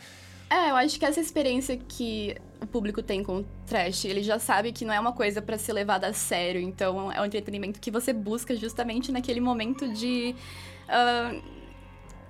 É, 0.48 0.70
eu 0.70 0.76
acho 0.76 0.98
que 0.98 1.04
essa 1.04 1.20
experiência 1.20 1.76
que 1.76 2.36
o 2.64 2.66
público 2.66 3.02
tem 3.02 3.22
com 3.22 3.38
o 3.38 3.46
trash, 3.66 4.04
ele 4.04 4.22
já 4.22 4.38
sabe 4.38 4.72
que 4.72 4.84
não 4.84 4.92
é 4.92 5.00
uma 5.00 5.12
coisa 5.12 5.40
pra 5.40 5.56
ser 5.56 5.72
levada 5.72 6.06
a 6.06 6.12
sério. 6.12 6.60
Então, 6.60 7.10
é 7.12 7.20
um 7.20 7.24
entretenimento 7.24 7.80
que 7.80 7.90
você 7.90 8.12
busca 8.12 8.54
justamente 8.56 9.12
naquele 9.12 9.40
momento 9.40 9.88
de. 9.92 10.34
ah, 10.88 11.34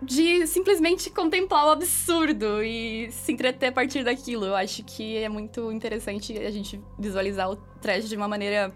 de 0.02 0.46
simplesmente 0.46 1.08
contemplar 1.08 1.66
o 1.66 1.70
absurdo 1.70 2.62
e 2.62 3.10
se 3.10 3.32
entreter 3.32 3.70
a 3.70 3.72
partir 3.72 4.04
daquilo. 4.04 4.44
Eu 4.44 4.54
acho 4.54 4.84
que 4.84 5.16
é 5.16 5.28
muito 5.28 5.72
interessante 5.72 6.36
a 6.36 6.50
gente 6.50 6.80
visualizar 6.98 7.50
o 7.50 7.56
trash 7.80 8.08
de 8.08 8.16
uma 8.16 8.28
maneira 8.28 8.72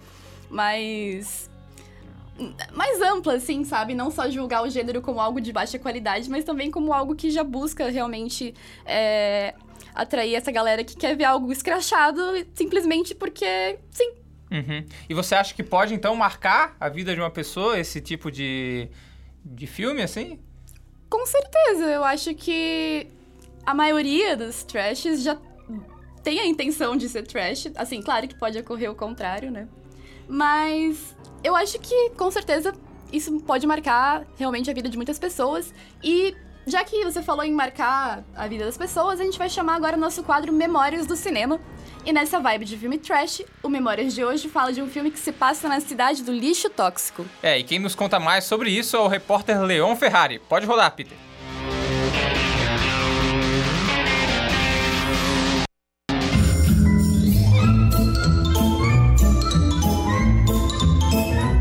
mais 0.51 1.51
mais 2.73 3.01
ampla, 3.03 3.35
assim, 3.35 3.65
sabe? 3.65 3.95
Não 3.95 4.11
só 4.11 4.31
julgar 4.31 4.63
o 4.63 4.71
gênero 4.71 5.03
como 5.03 5.21
algo 5.21 5.41
de 5.41 5.53
baixa 5.53 5.79
qualidade, 5.79 6.31
mas 6.31 6.45
também 6.45 6.71
como 6.71 6.93
algo 6.93 7.17
que 7.17 7.31
já 7.31 7.43
busca 7.43 7.91
realmente 7.91 8.55
é, 8.87 9.55
atrair 9.95 10.35
essa 10.35 10.51
galera 10.51 10.85
que 10.85 10.97
quer 10.97 11.17
ver 11.17 11.25
algo 11.25 11.51
escrachado 11.53 12.21
simplesmente 12.55 13.15
porque, 13.15 13.79
sim. 13.91 14.15
Uhum. 14.51 14.85
E 15.09 15.15
você 15.15 15.35
acha 15.35 15.55
que 15.55 15.63
pode, 15.63 15.95
então, 15.95 16.15
marcar 16.15 16.77
a 16.81 16.89
vida 16.89 17.15
de 17.15 17.21
uma 17.21 17.31
pessoa, 17.31 17.79
esse 17.79 18.01
tipo 18.01 18.31
de, 18.31 18.89
de 19.45 19.67
filme, 19.67 20.03
assim? 20.03 20.39
Com 21.11 21.25
certeza, 21.27 21.85
eu 21.87 22.05
acho 22.05 22.35
que 22.35 23.07
a 23.65 23.75
maioria 23.75 24.37
dos 24.37 24.63
trashes 24.65 25.23
já 25.23 25.37
tem 26.23 26.41
a 26.41 26.47
intenção 26.47 26.97
de 26.97 27.09
ser 27.09 27.27
trash. 27.27 27.71
Assim, 27.75 28.03
claro 28.03 28.27
que 28.29 28.35
pode 28.35 28.59
ocorrer 28.59 28.91
o 28.91 28.95
contrário, 28.95 29.51
né? 29.51 29.69
Mas 30.29 31.17
eu 31.43 31.57
acho 31.57 31.79
que, 31.79 32.11
com 32.11 32.31
certeza, 32.31 32.75
isso 33.13 33.41
pode 33.41 33.67
marcar 33.67 34.27
realmente 34.37 34.71
a 34.71 34.75
vida 34.75 34.89
de 34.89 34.97
muitas 34.97 35.19
pessoas. 35.19 35.73
E 36.03 36.35
já 36.69 36.85
que 36.85 37.05
você 37.05 37.23
falou 37.23 37.45
em 37.45 37.53
marcar 37.53 38.23
a 38.37 38.47
vida 38.47 38.65
das 38.65 38.77
pessoas, 38.77 39.21
a 39.21 39.25
gente 39.25 39.39
vai 39.39 39.49
chamar 39.49 39.75
agora 39.75 39.97
o 39.97 40.01
nosso 40.01 40.23
quadro 40.23 40.53
Memórias 40.53 41.07
do 41.07 41.17
Cinema, 41.17 41.61
E 42.05 42.13
nessa 42.13 42.39
vibe 42.39 42.65
de 42.65 42.77
filme 42.77 42.97
trash, 42.97 43.43
o 43.63 43.69
Memórias 43.69 44.15
de 44.15 44.25
hoje 44.25 44.49
fala 44.49 44.73
de 44.73 44.81
um 44.81 44.89
filme 44.89 45.11
que 45.11 45.19
se 45.19 45.31
passa 45.33 45.69
na 45.69 45.81
cidade 45.81 46.23
do 46.23 46.33
lixo 46.33 46.71
tóxico. 46.71 47.27
É, 47.43 47.59
e 47.59 47.65
quem 47.65 47.79
nos 47.79 47.95
conta 47.95 48.19
mais 48.19 48.45
sobre 48.45 48.71
isso 48.71 48.97
é 48.97 49.01
o 49.01 49.09
repórter 49.09 49.61
Leon 49.61 49.95
Ferrari. 49.97 50.39
Pode 50.39 50.65
rodar, 50.65 50.95
Peter. 50.95 51.19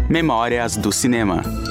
Memórias 0.09 0.77
do 0.77 0.91
Cinema. 0.93 1.66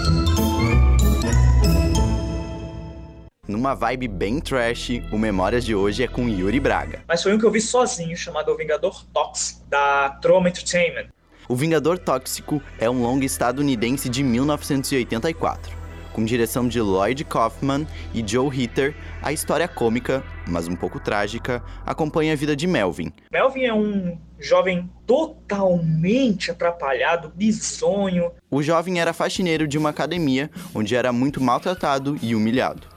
Numa 3.49 3.75
vibe 3.75 4.09
bem 4.09 4.41
trash, 4.41 5.00
o 5.12 5.19
Memórias 5.19 5.65
de 5.65 5.73
hoje 5.73 6.03
é 6.03 6.09
com 6.09 6.29
Yuri 6.29 6.59
Braga. 6.59 7.05
Mas 7.07 7.23
foi 7.23 7.33
um 7.33 7.38
que 7.38 7.45
eu 7.45 7.50
vi 7.50 7.61
sozinho, 7.61 8.17
chamado 8.17 8.50
O 8.50 8.57
Vingador 8.57 9.05
Tox, 9.12 9.65
da 9.69 10.11
Troma 10.21 10.49
Entertainment. 10.49 11.07
O 11.49 11.55
Vingador 11.55 11.97
Tóxico 11.97 12.61
é 12.76 12.91
um 12.91 13.00
longa 13.03 13.25
estadunidense 13.25 14.09
de 14.09 14.25
1984. 14.25 15.76
Com 16.12 16.25
direção 16.25 16.67
de 16.67 16.81
Lloyd 16.81 17.25
Kaufman 17.25 17.87
e 18.12 18.26
Joe 18.26 18.49
Hitter, 18.49 18.97
a 19.23 19.33
história 19.33 19.69
cômica, 19.69 20.25
mas 20.49 20.67
um 20.67 20.75
pouco 20.75 20.99
trágica, 20.99 21.62
acompanha 21.85 22.33
a 22.33 22.37
vida 22.37 22.57
de 22.57 22.67
Melvin. 22.67 23.12
Melvin 23.31 23.65
é 23.65 23.75
um 23.75 24.19
jovem 24.41 24.91
totalmente 25.07 26.50
atrapalhado, 26.50 27.31
bizonho. 27.35 28.33
O 28.50 28.61
jovem 28.61 28.99
era 28.99 29.12
faxineiro 29.12 29.69
de 29.69 29.79
uma 29.79 29.91
academia 29.91 30.50
onde 30.75 30.97
era 30.97 31.12
muito 31.12 31.41
maltratado 31.41 32.19
e 32.21 32.35
humilhado. 32.35 32.88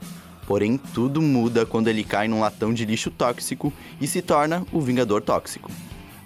Porém, 0.50 0.76
tudo 0.76 1.22
muda 1.22 1.64
quando 1.64 1.86
ele 1.86 2.02
cai 2.02 2.26
num 2.26 2.40
latão 2.40 2.74
de 2.74 2.84
lixo 2.84 3.08
tóxico 3.08 3.72
e 4.00 4.08
se 4.08 4.20
torna 4.20 4.66
o 4.72 4.80
Vingador 4.80 5.22
Tóxico. 5.22 5.70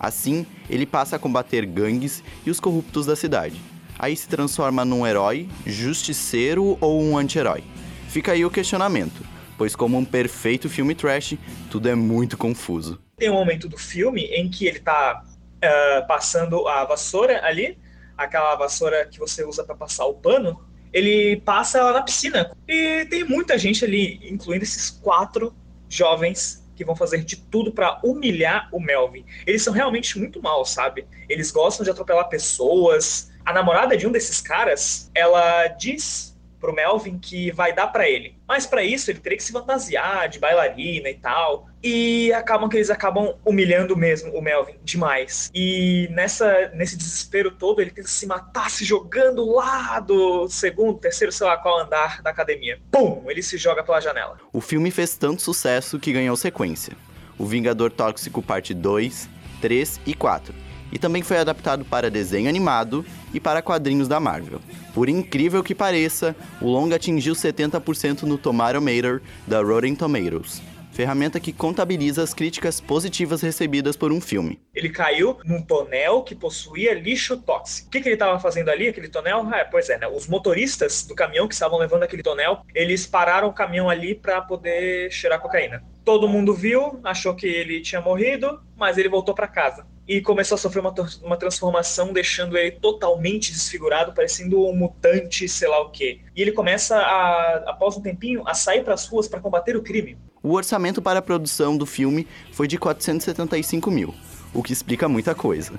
Assim, 0.01 0.47
ele 0.71 0.87
passa 0.87 1.17
a 1.17 1.19
combater 1.19 1.67
gangues 1.67 2.25
e 2.47 2.51
os 2.51 2.59
corruptos 2.59 3.05
da 3.05 3.15
cidade. 3.15 3.61
Aí 3.99 4.17
se 4.17 4.27
transforma 4.27 4.83
num 4.83 5.07
herói, 5.07 5.47
justiceiro 5.67 6.79
ou 6.81 7.03
um 7.03 7.19
anti-herói. 7.19 7.63
Fica 8.09 8.33
aí 8.33 8.47
o 8.47 8.51
questionamento, 8.51 9.23
pois 9.59 9.77
como 9.77 9.99
um 9.99 10.07
perfeito 10.07 10.71
filme 10.71 10.95
trash, 10.95 11.37
tudo 11.71 11.91
é 11.91 11.95
muito 11.95 12.39
confuso. 12.39 12.99
Tem 13.19 13.29
um 13.29 13.35
momento 13.35 13.69
do 13.69 13.77
filme 13.77 14.23
em 14.23 14.49
que 14.49 14.65
ele 14.65 14.81
tá 14.81 15.23
uh, 15.23 16.07
passando 16.09 16.67
a 16.67 16.83
vassoura 16.87 17.45
ali, 17.45 17.77
aquela 18.17 18.57
vassoura 18.57 19.05
que 19.05 19.19
você 19.19 19.45
usa 19.45 19.63
para 19.65 19.75
passar 19.75 20.07
o 20.07 20.15
pano, 20.15 20.59
ele 20.95 21.41
passa 21.41 21.79
ela 21.79 21.93
na 21.93 22.03
piscina. 22.03 22.57
E 22.69 23.05
tem 23.07 23.25
muita 23.25 23.59
gente 23.59 23.85
ali, 23.85 24.21
incluindo 24.23 24.63
esses 24.63 24.89
quatro 24.89 25.53
jovens 25.89 26.65
que 26.77 26.85
vão 26.85 26.95
fazer 26.95 27.25
de 27.25 27.37
tudo 27.37 27.73
para 27.73 28.01
humilhar 28.03 28.69
o 28.73 28.81
Melvin. 28.81 29.25
Eles 29.47 29.63
são 29.63 29.73
realmente 29.73 30.19
muito 30.19 30.41
maus, 30.41 30.71
sabe? 30.71 31.07
Eles 31.29 31.51
gostam 31.51 31.85
de 31.85 31.91
atropelar 31.91 32.29
pessoas. 32.29 33.33
A 33.45 33.53
namorada 33.53 33.97
de 33.97 34.07
um 34.07 34.13
desses 34.13 34.41
caras, 34.41 35.11
ela 35.15 35.67
diz 35.69 36.34
pro 36.65 36.75
Melvin 36.75 37.19
que 37.19 37.51
vai 37.51 37.75
dar 37.75 37.89
para 37.89 38.09
ele. 38.09 38.39
Mas 38.49 38.67
para 38.67 38.83
isso 38.83 39.11
ele 39.11 39.19
teria 39.19 39.37
que 39.37 39.45
se 39.45 39.53
fantasiar 39.53 40.31
de 40.31 40.39
bailarina 40.39 41.11
e 41.11 41.15
tal. 41.15 41.69
E 41.83 42.33
acabam 42.33 42.71
que 42.71 42.79
eles 42.79 42.89
acabam 42.89 43.35
humilhando 43.45 43.95
mesmo 43.95 44.33
o 44.33 44.41
Melvin 44.41 44.77
demais. 44.83 45.51
E 45.55 46.09
nessa 46.11 46.71
nesse 46.75 46.97
desespero 46.97 47.51
todo 47.51 47.83
ele 47.83 47.91
tenta 47.91 48.09
se 48.09 48.27
matar 48.27 48.71
se 48.71 48.83
jogando 48.83 49.45
lá 49.45 50.01
do 50.01 50.49
segundo, 50.49 50.99
terceiro, 50.99 51.31
sei 51.31 51.47
lá 51.47 51.59
qual 51.59 51.81
andar 51.81 52.23
da 52.23 52.31
academia. 52.31 52.81
Pum, 52.91 53.23
ele 53.29 53.43
se 53.43 53.59
joga 53.59 53.85
pela 53.85 54.01
janela. 54.01 54.39
O 54.51 54.63
filme 54.63 54.91
fez 54.91 55.19
tanto 55.19 55.43
sucesso 55.43 55.99
que 55.99 56.15
ganhou 56.15 56.35
sequência. 56.35 56.97
O 57.37 57.45
Vingador 57.45 57.91
Tóxico 57.91 58.41
Parte 58.41 58.73
2, 58.73 59.29
3 59.61 60.01
e 60.07 60.15
4 60.15 60.65
e 60.95 60.99
também 60.99 61.23
foi 61.23 61.39
adaptado 61.39 61.85
para 61.85 62.11
desenho 62.11 62.49
animado 62.49 63.05
e 63.35 63.41
para 63.41 63.61
quadrinhos 63.61 64.09
da 64.09 64.21
Marvel. 64.21 64.61
Por 64.95 65.09
incrível 65.09 65.63
que 65.63 65.75
pareça, 65.75 66.35
o 66.61 66.69
longa 66.69 66.97
atingiu 66.97 67.35
70% 67.35 68.23
no 68.23 68.39
Tomatometer 68.39 69.21
da 69.47 69.61
Rotten 69.61 69.97
Tomatoes, 69.97 70.63
ferramenta 70.93 71.41
que 71.41 71.53
contabiliza 71.53 72.23
as 72.23 72.33
críticas 72.33 72.81
positivas 72.81 73.43
recebidas 73.43 73.97
por 73.97 74.13
um 74.13 74.21
filme. 74.21 74.61
Ele 74.73 74.89
caiu 74.89 75.37
num 75.45 75.61
tonel 75.61 76.23
que 76.23 76.37
possuía 76.37 76.95
lixo 76.95 77.37
tóxico. 77.37 77.89
O 77.89 77.91
que, 77.91 78.01
que 78.01 78.09
ele 78.09 78.15
estava 78.15 78.39
fazendo 78.39 78.69
ali, 78.69 78.87
aquele 78.87 79.09
tonel? 79.09 79.49
Ah, 79.53 79.67
pois 79.69 79.91
é, 79.91 79.99
né? 79.99 80.07
Os 80.07 80.29
motoristas 80.29 81.03
do 81.03 81.15
caminhão 81.15 81.49
que 81.49 81.55
estavam 81.55 81.79
levando 81.79 82.05
aquele 82.05 82.23
tonel, 82.23 82.61
eles 82.73 83.07
pararam 83.07 83.49
o 83.49 83.53
caminhão 83.53 83.91
ali 83.91 84.15
para 84.15 84.41
poder 84.41 85.11
cheirar 85.11 85.41
cocaína. 85.41 85.83
Todo 86.05 86.29
mundo 86.29 86.55
viu, 86.55 87.01
achou 87.03 87.35
que 87.35 87.47
ele 87.47 87.81
tinha 87.81 88.01
morrido, 88.01 88.61
mas 88.77 88.97
ele 88.97 89.09
voltou 89.09 89.35
para 89.35 89.49
casa 89.49 89.85
e 90.07 90.21
começou 90.21 90.57
a 90.57 90.59
sofrer 90.59 90.81
uma, 90.81 90.95
uma 91.23 91.37
transformação, 91.37 92.13
deixando 92.13 92.57
ele 92.57 92.73
totalmente 92.73 93.53
desfigurado, 93.53 94.13
parecendo 94.13 94.67
um 94.67 94.75
mutante, 94.75 95.49
sei 95.49 95.69
lá 95.69 95.81
o 95.81 95.91
quê. 95.91 96.21
E 96.37 96.43
ele 96.43 96.53
começa, 96.53 96.97
a, 96.97 97.71
após 97.71 97.97
um 97.97 98.01
tempinho, 98.01 98.47
a 98.47 98.55
sair 98.55 98.85
para 98.85 98.95
as 98.95 99.07
ruas 99.07 99.27
para 99.27 99.41
combater 99.41 99.77
o 99.77 99.83
crime. 99.83 100.19
O 100.43 100.53
orçamento 100.53 101.01
para 101.01 101.21
a 101.21 101.23
produção 101.23 101.77
do 101.77 101.87
filme 101.87 102.27
foi 102.53 102.69
de 102.69 102.77
475 102.77 103.91
mil, 103.91 104.15
o 104.53 104.63
que 104.63 104.73
explica 104.73 105.09
muita 105.09 105.35
coisa. 105.35 105.73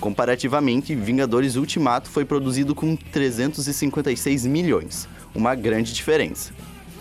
Comparativamente, 0.00 0.94
Vingadores 0.94 1.56
Ultimato 1.56 2.08
foi 2.08 2.24
produzido 2.24 2.74
com 2.74 2.96
356 2.96 4.46
milhões, 4.46 5.08
uma 5.34 5.54
grande 5.54 5.92
diferença. 5.92 6.52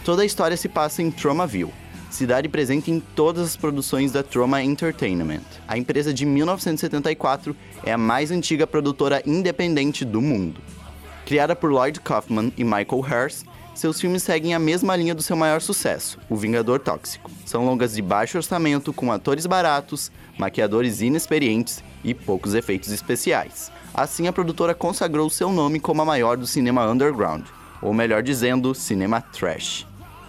Toda 0.04 0.24
a 0.24 0.26
história 0.26 0.58
se 0.58 0.68
passa 0.68 1.02
em 1.04 1.12
Tromaville, 1.12 1.74
cidade 2.14 2.50
presente 2.50 2.92
em 2.92 3.00
todas 3.00 3.44
as 3.44 3.56
produções 3.56 4.12
da 4.12 4.22
Troma 4.22 4.62
Entertainment. 4.62 5.42
A 5.68 5.78
empresa 5.78 6.14
de 6.14 6.26
1974 6.26 7.56
é 7.84 7.92
a 7.92 7.98
mais 7.98 8.32
antiga 8.32 8.68
produtora 8.68 9.22
independente 9.26 10.04
do 10.04 10.22
mundo. 10.22 10.62
Criada 11.26 11.56
por 11.56 11.72
Lloyd 11.72 12.00
Kaufman 12.02 12.52
e 12.58 12.64
Michael 12.64 13.00
Hurst, 13.00 13.46
seus 13.74 14.00
filmes 14.00 14.22
seguem 14.22 14.54
a 14.54 14.60
mesma 14.60 14.96
linha 14.96 15.16
do 15.16 15.22
seu 15.22 15.36
maior 15.36 15.62
sucesso, 15.62 16.20
O 16.30 16.36
Vingador 16.36 16.80
Tóxico. 16.80 17.32
São 17.46 17.66
longas 17.66 17.96
de 17.96 18.02
baixo 18.02 18.38
orçamento, 18.38 18.92
com 18.92 19.12
atores 19.12 19.46
baratos, 19.46 20.12
maquiadores 20.38 21.02
inexperientes 21.02 21.82
e 22.04 22.14
poucos 22.14 22.54
efeitos 22.54 22.92
especiais. 22.92 23.72
Assim, 23.94 24.28
a 24.28 24.34
produtora 24.34 24.76
consagrou 24.76 25.30
seu 25.30 25.52
nome 25.52 25.80
como 25.80 26.02
a 26.02 26.06
maior 26.06 26.36
do 26.38 26.46
cinema 26.46 26.86
underground, 26.90 27.46
ou 27.82 27.94
melhor 27.94 28.22
dizendo, 28.22 28.76
cinema 28.76 29.22
trash. 29.22 29.88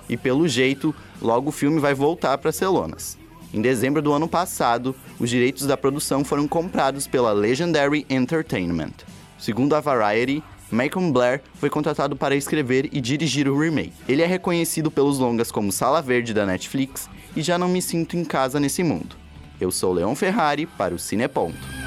E 0.09 0.17
pelo 0.17 0.47
jeito, 0.49 0.95
logo 1.21 1.49
o 1.49 1.53
filme 1.53 1.79
vai 1.81 1.95
voltar 1.95 2.39
para 2.39 2.53
Celonas. 2.53 3.19
Em 3.53 3.61
dezembro 3.61 4.01
do 4.01 4.13
ano 4.13 4.27
passado, 4.27 4.95
os 5.19 5.29
direitos 5.29 5.67
da 5.67 5.77
produção 5.77 6.25
foram 6.25 6.49
comprados 6.49 7.07
pela 7.07 7.33
Legendary 7.33 8.07
Entertainment. 8.09 8.93
Segundo 9.39 9.75
a 9.75 9.81
Variety, 9.81 10.43
Malcolm 10.71 11.13
Blair 11.13 11.43
foi 11.57 11.69
contratado 11.69 12.17
para 12.17 12.35
escrever 12.35 12.89
e 12.93 13.01
dirigir 13.01 13.47
o 13.47 13.59
remake. 13.59 13.93
Ele 14.09 14.23
é 14.23 14.27
reconhecido 14.27 14.91
pelos 14.91 15.19
longas 15.19 15.53
como 15.53 15.71
Sala 15.71 16.01
Verde 16.01 16.33
da 16.33 16.47
Netflix 16.47 17.11
e 17.37 17.43
já 17.43 17.59
não 17.59 17.69
me 17.69 17.83
sinto 17.83 18.17
em 18.17 18.25
casa 18.25 18.59
nesse 18.59 18.83
mundo. 18.83 19.15
Eu 19.61 19.71
sou 19.71 19.93
Leon 19.93 20.15
Ferrari 20.15 20.65
para 20.65 20.95
o 20.95 20.99
Cineponto. 20.99 21.82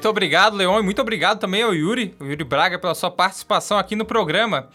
Muito 0.00 0.08
obrigado, 0.08 0.56
Leon, 0.56 0.80
e 0.80 0.82
muito 0.82 1.02
obrigado 1.02 1.38
também 1.38 1.62
ao 1.62 1.74
Yuri, 1.74 2.14
o 2.18 2.24
Yuri 2.24 2.42
Braga, 2.42 2.78
pela 2.78 2.94
sua 2.94 3.10
participação 3.10 3.76
aqui 3.76 3.94
no 3.94 4.06
programa. 4.06 4.70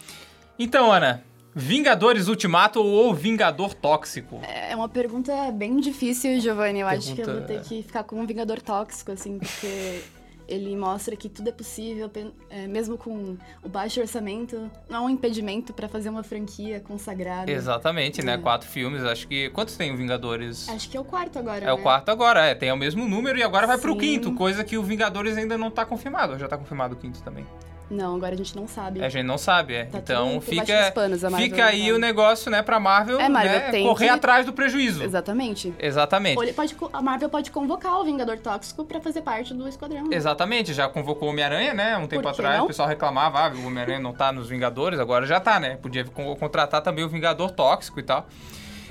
Então, 0.60 0.92
Ana, 0.92 1.24
Vingadores 1.56 2.28
Ultimato 2.28 2.80
ou 2.80 3.12
Vingador 3.12 3.74
Tóxico? 3.74 4.40
É 4.44 4.76
uma 4.76 4.88
pergunta 4.88 5.34
bem 5.52 5.80
difícil, 5.80 6.40
Giovanni. 6.40 6.82
Eu 6.82 6.88
Pergunta... 6.88 7.08
acho 7.08 7.16
que 7.16 7.22
eu 7.22 7.34
vou 7.34 7.42
ter 7.42 7.60
que 7.62 7.82
ficar 7.82 8.04
com 8.04 8.22
um 8.22 8.26
Vingador 8.28 8.62
Tóxico, 8.62 9.14
assim, 9.14 9.40
porque 9.40 10.04
ele 10.48 10.76
mostra 10.76 11.16
que 11.16 11.30
tudo 11.30 11.50
é 11.50 11.52
possível, 11.52 12.10
é, 12.50 12.68
mesmo 12.68 12.98
com 12.98 13.38
o 13.64 13.70
baixo 13.70 14.00
orçamento, 14.00 14.70
não 14.90 15.00
é 15.00 15.02
um 15.02 15.10
impedimento 15.10 15.74
para 15.74 15.88
fazer 15.88 16.10
uma 16.10 16.24
franquia 16.24 16.80
consagrada. 16.80 17.52
Exatamente, 17.52 18.24
né? 18.24 18.34
É. 18.34 18.38
Quatro 18.38 18.68
filmes, 18.68 19.04
acho 19.04 19.28
que. 19.28 19.50
Quantos 19.50 19.76
tem 19.76 19.94
o 19.94 19.98
Vingadores? 19.98 20.70
Acho 20.70 20.90
que 20.90 20.98
é 20.98 21.00
o 21.00 21.04
quarto 21.06 21.40
agora. 21.40 21.64
É 21.64 21.68
né? 21.68 21.74
o 21.74 21.78
quarto 21.78 22.10
agora, 22.10 22.46
é. 22.46 22.56
Tem 22.56 22.72
o 22.72 22.78
mesmo 22.78 23.08
número 23.08 23.38
e 23.38 23.44
agora 23.44 23.66
vai 23.66 23.78
pro 23.78 23.98
quinto, 23.98 24.34
coisa 24.34 24.64
que 24.64 24.78
o 24.78 24.84
Vingadores 24.84 25.38
ainda 25.38 25.58
não 25.58 25.72
tá 25.72 25.86
confirmado. 25.86 26.38
Já 26.38 26.48
tá 26.48 26.58
confirmado 26.58 26.96
o 26.96 26.98
quinto 26.98 27.22
também. 27.24 27.46
Não, 27.90 28.16
agora 28.16 28.34
a 28.34 28.38
gente 28.38 28.56
não 28.56 28.68
sabe. 28.68 29.04
A 29.04 29.10
gente 29.10 29.24
não 29.26 29.38
sabe, 29.38 29.76
é. 29.76 29.86
Tá 29.86 30.00
então 30.00 30.42
fica, 30.42 30.92
panos, 30.92 31.22
fica 31.38 31.66
aí 31.66 31.92
o 31.94 32.00
negócio, 32.00 32.50
né, 32.50 32.64
pra 32.64 32.80
Marvel, 32.80 33.20
É, 33.20 33.30
Marvel 33.30 33.52
né, 33.60 33.84
correr 33.84 34.06
que- 34.08 34.12
atrás 34.12 34.46
do 34.46 34.54
prejuízo. 34.54 35.04
Exatamente. 35.04 35.72
Exatamente. 35.78 36.42
Ele 36.42 36.54
pode, 36.54 36.76
a 36.92 37.02
Marvel 37.02 37.30
pode 37.30 37.52
convocar 37.52 38.00
o 38.00 38.04
Vingador 38.04 38.40
Tóxico 38.40 38.84
pra 38.86 39.00
fazer 39.00 39.22
parte 39.22 39.54
do 39.54 39.68
esquadrão. 39.68 40.04
né? 40.08 40.16
Exatamente, 40.16 40.74
já 40.74 40.90
convocou 40.90 41.28
o 41.28 41.32
Homem-Aranha, 41.32 41.74
né? 41.76 41.96
Um 41.98 42.08
tempo 42.08 42.28
atrás 42.28 42.58
não? 42.58 42.64
o 42.66 42.68
pessoal 42.68 42.88
reclamava, 42.88 43.40
ah, 43.40 43.52
o 43.54 43.68
Homem-Aranha 43.68 44.00
não 44.00 44.14
tá 44.14 44.32
nos 44.32 44.50
Vingadores, 44.50 45.00
agora 45.00 45.26
já 45.28 45.40
tá, 45.40 45.60
né? 45.60 45.78
Podia 45.82 46.04
con- 46.06 46.36
contratar 46.36 46.82
também 46.82 47.04
o 47.06 47.10
Vingador 47.10 47.52
Tóxico 47.52 48.00
e 48.00 48.04
tal. 48.04 48.28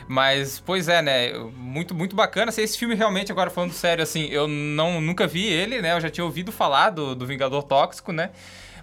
Mas, 0.07 0.61
pois 0.61 0.87
é, 0.89 1.01
né? 1.01 1.33
Muito, 1.57 1.95
muito 1.95 2.15
bacana. 2.15 2.51
Esse 2.57 2.77
filme 2.79 2.95
realmente, 2.95 3.33
agora 3.33 3.49
falando 3.51 3.73
sério, 3.73 4.03
assim, 4.03 4.27
eu 4.27 4.47
não, 4.47 5.01
nunca 5.01 5.27
vi 5.27 5.47
ele, 5.47 5.81
né? 5.81 5.95
Eu 5.95 6.01
já 6.01 6.11
tinha 6.11 6.25
ouvido 6.25 6.53
falar 6.53 6.91
do, 6.91 7.15
do 7.15 7.27
Vingador 7.27 7.63
Tóxico, 7.63 8.13
né? 8.13 8.31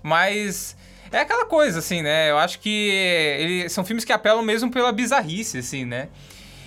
Mas 0.04 0.76
é 1.12 1.20
aquela 1.20 1.46
coisa, 1.46 1.80
assim, 1.80 2.02
né? 2.02 2.32
Eu 2.32 2.38
acho 2.38 2.60
que 2.60 2.90
eles 3.40 3.72
são 3.72 3.84
filmes 3.84 4.06
que 4.06 4.14
apelam 4.14 4.42
mesmo 4.42 4.72
pela 4.72 4.92
bizarrice, 4.92 5.58
assim, 5.58 5.86
né? 5.86 6.10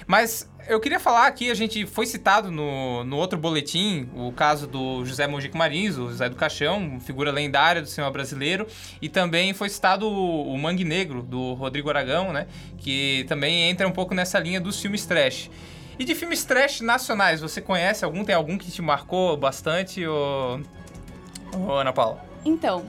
Mas 0.07 0.49
eu 0.69 0.81
queria 0.81 1.01
falar 1.01 1.27
aqui, 1.27 1.51
a 1.51 1.55
gente 1.55 1.87
foi 1.87 2.07
citado 2.07 2.51
no, 2.51 3.05
no 3.05 3.17
outro 3.17 3.39
boletim, 3.39 4.09
o 4.15 4.33
caso 4.33 4.67
do 4.67 5.05
José 5.05 5.27
Mojico 5.27 5.57
Marins, 5.57 5.97
o 5.97 6.11
José 6.11 6.29
do 6.29 6.37
Caixão, 6.37 6.99
figura 7.01 7.31
lendária 7.31 7.83
do 7.83 7.89
cinema 7.89 8.11
brasileiro, 8.11 8.67
e 9.01 9.09
também 9.09 9.53
foi 9.53 9.69
citado 9.69 10.07
o, 10.07 10.53
o 10.53 10.59
Mangue 10.59 10.85
Negro, 10.85 11.23
do 11.23 11.55
Rodrigo 11.55 11.89
Aragão, 11.89 12.33
né? 12.33 12.47
Que 12.79 13.25
também 13.29 13.69
entra 13.71 13.87
um 13.87 13.93
pouco 13.93 14.15
nessa 14.15 14.39
linha 14.39 14.61
dos 14.61 14.81
filmes 14.81 15.05
trash. 15.07 15.51
E 15.99 16.05
de 16.05 16.15
filmes 16.15 16.45
trash 16.45 16.81
nacionais, 16.81 17.41
você 17.41 17.61
conhece 17.61 18.05
algum? 18.05 18.25
Tem 18.25 18.35
algum 18.35 18.59
que 18.59 18.71
te 18.71 18.83
marcou 18.83 19.37
bastante, 19.37 20.05
ou, 20.07 20.61
ou 21.53 21.79
Ana 21.79 21.93
Paula? 21.93 22.25
Então, 22.45 22.85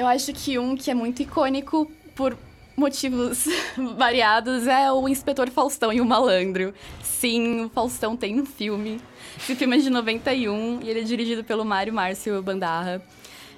eu 0.00 0.06
acho 0.06 0.32
que 0.32 0.58
um 0.58 0.74
que 0.74 0.90
é 0.90 0.94
muito 0.94 1.20
icônico 1.20 1.90
por 2.14 2.36
motivos 2.74 3.44
variados 3.98 4.66
é 4.66 4.90
o 4.90 5.06
Inspetor 5.06 5.50
Faustão 5.50 5.92
e 5.92 6.00
o 6.00 6.06
Malandro. 6.06 6.72
Sim, 7.02 7.66
o 7.66 7.68
Faustão 7.68 8.16
tem 8.16 8.40
um 8.40 8.46
filme. 8.46 8.98
Esse 9.36 9.54
filme 9.54 9.76
é 9.76 9.80
de 9.80 9.90
91 9.90 10.80
e 10.82 10.88
ele 10.88 11.00
é 11.00 11.02
dirigido 11.02 11.44
pelo 11.44 11.66
Mário 11.66 11.92
Márcio 11.92 12.42
Bandarra. 12.42 13.02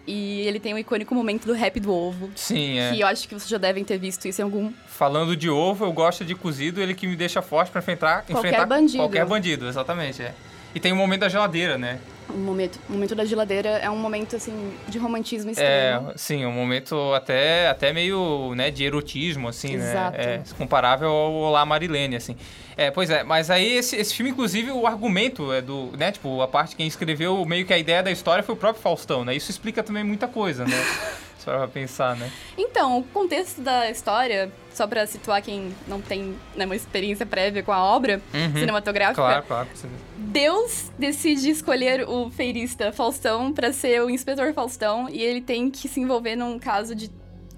E 0.05 0.41
ele 0.41 0.59
tem 0.59 0.75
o 0.75 0.79
icônico 0.79 1.15
momento 1.15 1.47
do 1.47 1.53
rap 1.53 1.79
do 1.79 1.95
ovo. 1.95 2.29
Sim, 2.35 2.77
é. 2.77 2.91
Que 2.93 3.01
eu 3.01 3.07
acho 3.07 3.29
que 3.29 3.35
vocês 3.35 3.49
já 3.49 3.59
devem 3.59 3.85
ter 3.85 3.99
visto 3.99 4.27
isso 4.27 4.41
em 4.41 4.45
algum. 4.45 4.73
Falando 4.89 5.37
de 5.37 5.49
ovo, 5.49 5.85
eu 5.85 5.93
gosto 5.93 6.25
de 6.25 6.35
cozido, 6.35 6.83
ele 6.83 6.93
que 6.93 7.07
me 7.07 7.15
deixa 7.15 7.41
forte 7.41 7.71
pra 7.71 7.81
enfrentar, 7.81 8.25
Qualquer 8.25 8.49
enfrentar 8.49 8.67
bandido. 8.67 8.99
qualquer 9.05 9.25
bandido, 9.25 9.69
exatamente, 9.69 10.21
é. 10.21 10.35
E 10.75 10.81
tem 10.81 10.93
o 10.93 10.97
momento 10.97 11.21
da 11.21 11.29
geladeira, 11.29 11.79
né? 11.79 12.01
O 12.29 12.37
momento, 12.37 12.79
o 12.89 12.93
momento 12.93 13.15
da 13.15 13.25
geladeira 13.25 13.69
é 13.69 13.91
um 13.91 13.97
momento, 13.97 14.37
assim, 14.37 14.73
de 14.89 14.99
romantismo 14.99 15.51
extremo. 15.51 16.11
É, 16.11 16.15
sim, 16.17 16.45
um 16.47 16.53
momento 16.53 17.13
até, 17.15 17.69
até 17.69 17.93
meio, 17.93 18.55
né, 18.55 18.71
de 18.71 18.85
erotismo, 18.85 19.49
assim, 19.49 19.75
Exato. 19.75 20.17
né? 20.17 20.25
É, 20.37 20.43
comparável 20.57 21.09
ao 21.09 21.33
Olá 21.33 21.67
Marilene, 21.67 22.17
assim. 22.17 22.37
É, 22.77 22.91
pois 22.91 23.11
é, 23.11 23.23
mas 23.23 23.51
aí 23.51 23.77
esse, 23.77 23.97
esse 23.97 24.15
filme, 24.15 24.31
inclusive, 24.31 24.71
o 24.71 24.87
argumento 24.87 25.53
é 25.53 25.61
do, 25.61 25.91
né, 25.97 26.11
tipo, 26.11 26.41
a 26.41 26.49
parte 26.49 26.75
quem 26.75 26.87
escreveu 26.87 27.45
meio 27.45 27.67
que 27.67 27.73
a 27.73 27.79
ideia 27.79 28.03
da 28.03 28.11
história 28.11 28.43
foi 28.43 28.55
o 28.55 28.59
próprio 28.59 28.83
Faustão, 28.83 29.25
né? 29.25 29.35
Isso 29.35 29.51
explica 29.51 29.83
também 29.83 30.05
muita 30.05 30.27
coisa, 30.27 30.65
né? 30.65 30.77
Se 31.43 31.47
for 31.47 31.59
pra 31.59 31.69
pensar, 31.69 32.17
né? 32.17 32.31
Então, 32.57 32.99
o 32.99 33.03
contexto 33.03 33.61
da 33.61 33.91
história, 33.91 34.51
só 34.73 34.87
pra 34.87 35.05
situar 35.09 35.43
quem 35.43 35.75
não 35.89 36.01
tem 36.01 36.37
né, 36.55 36.65
uma 36.65 36.77
experiência 36.77 37.27
prévia 37.27 37.63
com 37.65 37.73
a 37.73 37.83
obra 37.83 38.23
Uhum. 38.33 38.53
cinematográfica, 38.61 39.21
Claro, 39.21 39.45
claro. 39.47 39.69
Deus 40.17 40.91
decide 40.99 41.51
escolher 41.51 42.09
o 42.09 42.31
feirista 42.31 42.93
Faustão 42.93 43.53
pra 43.53 43.73
ser 43.73 44.01
o 44.03 44.09
inspetor 44.09 44.53
Faustão 44.55 45.09
e 45.11 45.21
ele 45.21 45.41
tem 45.41 45.69
que 45.71 45.89
se 45.89 45.99
envolver 46.01 46.37
num 46.37 46.59
caso 46.59 46.95
de 46.95 47.11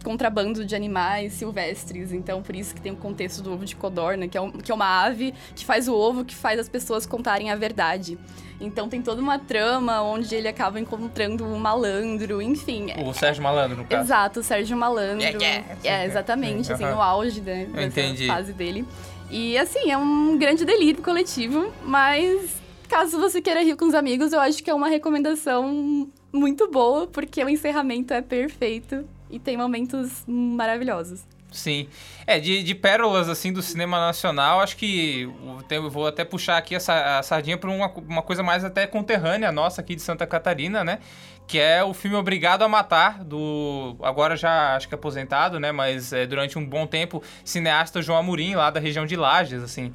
contrabando 0.05 0.65
de 0.65 0.77
animais 0.77 1.33
silvestres. 1.33 2.13
Então, 2.13 2.43
por 2.43 2.55
isso 2.55 2.75
que 2.75 2.81
tem 2.81 2.93
o 2.93 2.97
contexto 2.97 3.43
do 3.43 3.53
ovo 3.53 3.65
de 3.65 3.75
codorna, 3.75 4.29
que 4.29 4.37
é, 4.39 4.41
um- 4.41 4.53
que 4.53 4.71
é 4.71 4.75
uma 4.75 5.03
ave 5.05 5.35
que 5.57 5.65
faz 5.65 5.89
o 5.89 5.95
ovo 5.95 6.25
que 6.25 6.37
faz 6.37 6.61
as 6.61 6.69
pessoas 6.69 7.07
contarem 7.07 7.51
a 7.51 7.57
verdade. 7.57 8.17
Então, 8.61 8.89
tem 8.89 9.03
toda 9.03 9.21
uma 9.21 9.39
trama 9.39 10.01
onde 10.03 10.33
ele 10.35 10.47
acaba 10.47 10.79
encontrando 10.79 11.45
um 11.45 11.59
malandro, 11.59 12.41
enfim. 12.41 12.93
é- 12.93 13.03
O 13.03 13.13
Sérgio 13.13 13.43
Malandro, 13.43 13.79
no 13.79 13.85
caso. 13.85 14.05
Exato, 14.05 14.41
o 14.41 14.43
Sérgio 14.43 14.77
Malandro. 14.77 15.25
Yeah, 15.25 15.65
yeah. 15.83 16.05
É, 16.05 16.07
exatamente, 16.07 16.67
Sim, 16.69 16.73
assim, 16.75 16.85
aham. 16.85 16.95
no 16.95 17.03
auge 17.03 17.41
né, 17.41 17.67
entendi. 17.85 18.27
fase 18.29 18.53
dele. 18.53 18.85
E 19.31 19.59
assim, 19.59 19.91
é 19.91 19.99
um 19.99 20.39
grande 20.39 20.65
delírio 20.65 21.03
coletivo, 21.03 21.73
mas 21.83 22.57
caso 22.89 23.19
você 23.19 23.41
queira 23.43 23.63
rir 23.65 23.75
com 23.75 23.87
os 23.87 23.95
amigos, 23.95 24.33
eu 24.33 24.39
acho 24.41 24.63
que 24.63 24.71
é 24.71 24.75
uma 24.75 24.87
recomendação 24.89 26.09
muito 26.33 26.71
boa, 26.71 27.07
porque 27.07 27.43
o 27.43 27.49
encerramento 27.49 28.13
é 28.15 28.21
perfeito 28.23 29.05
e 29.31 29.39
tem 29.39 29.57
momentos 29.57 30.25
maravilhosos. 30.27 31.25
Sim. 31.55 31.87
É, 32.27 32.41
de, 32.41 32.63
de 32.65 32.75
pérolas, 32.75 33.29
assim, 33.29 33.53
do 33.53 33.63
cinema 33.63 33.99
nacional, 33.99 34.61
acho 34.61 34.77
que 34.77 35.31
eu 35.71 35.89
vou 35.89 36.09
até 36.09 36.25
puxar 36.25 36.59
aqui 36.59 36.75
essa, 36.75 37.19
a 37.19 37.23
sardinha 37.23 37.57
para 37.57 37.71
uma, 37.71 37.87
uma 37.89 38.23
coisa 38.23 38.43
mais 38.43 38.65
até 38.65 38.87
conterrânea 38.87 39.53
nossa 39.53 39.81
aqui 39.81 39.95
de 39.95 40.03
Santa 40.03 40.27
Catarina, 40.27 40.83
né? 40.83 40.99
Que 41.47 41.61
é 41.61 41.85
o 41.85 41.95
filme 41.95 42.17
Obrigado 42.17 42.63
a 42.63 42.69
Matar, 42.69 43.23
do 43.23 43.97
agora 44.03 44.37
já 44.37 44.75
acho 44.75 44.89
que 44.89 44.95
aposentado, 44.95 45.61
né? 45.61 45.71
Mas 45.71 46.13
é, 46.13 46.27
durante 46.27 46.59
um 46.59 46.67
bom 46.67 46.87
tempo, 46.87 47.23
cineasta 47.45 48.03
João 48.03 48.19
Amorim, 48.19 48.57
lá 48.57 48.71
da 48.71 48.81
região 48.81 49.07
de 49.07 49.15
Lages, 49.15 49.63
assim. 49.63 49.93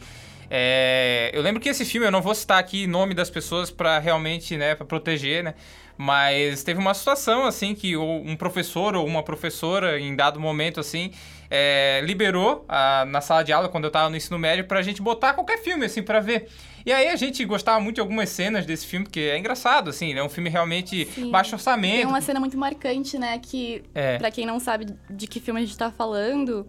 É, 0.50 1.30
eu 1.34 1.42
lembro 1.42 1.62
que 1.62 1.70
esse 1.70 1.86
filme, 1.86 2.08
eu 2.08 2.12
não 2.12 2.22
vou 2.22 2.34
citar 2.34 2.58
aqui 2.60 2.88
nome 2.88 3.14
das 3.14 3.30
pessoas 3.30 3.70
para 3.70 4.00
realmente, 4.00 4.58
né, 4.58 4.74
para 4.76 4.86
proteger, 4.86 5.44
né? 5.44 5.54
Mas 5.98 6.64
teve 6.64 6.80
uma 6.80 6.94
situação, 6.94 7.46
assim, 7.46 7.76
que 7.76 7.96
um 7.98 8.34
professor 8.36 8.96
ou 8.96 9.06
uma 9.06 9.22
professora, 9.22 10.00
em 10.00 10.16
dado 10.16 10.40
momento, 10.40 10.80
assim, 10.80 11.12
é, 11.52 12.00
liberou 12.06 12.64
a- 12.70 13.04
na 13.06 13.20
sala 13.20 13.44
de 13.44 13.52
aula, 13.52 13.68
quando 13.68 13.84
eu 13.84 13.92
tava 13.92 14.10
no 14.10 14.16
ensino 14.16 14.40
médio, 14.40 14.64
pra 14.66 14.82
gente 14.82 15.02
botar 15.02 15.34
qualquer 15.34 15.58
filme, 15.62 15.86
assim, 15.86 16.02
pra 16.02 16.22
ver. 16.22 16.48
E 16.86 16.94
aí 16.94 17.10
a 17.10 17.18
gente 17.18 17.44
gostava 17.44 17.82
muito 17.82 17.96
de 17.96 18.02
algumas 18.02 18.30
cenas 18.30 18.66
desse 18.66 18.86
filme, 18.88 19.06
porque 19.06 19.20
é 19.20 19.38
engraçado, 19.38 19.90
assim, 19.90 20.14
é 20.14 20.24
um 20.24 20.30
filme 20.30 20.50
realmente 20.50 21.06
Sim. 21.14 21.30
baixo 21.30 21.50
Tem 21.50 21.58
orçamento. 21.58 22.08
uma 22.08 22.22
cena 22.22 22.40
muito 22.40 22.58
marcante, 22.58 23.20
né, 23.20 23.38
que, 23.38 23.84
É. 23.94 24.18
pra 24.18 24.32
quem 24.32 24.46
não 24.46 24.58
sabe 24.60 24.86
de 25.10 25.28
que 25.28 25.42
filme 25.42 25.60
a 25.60 25.66
gente 25.66 25.78
tá 25.78 25.92
falando, 25.92 26.66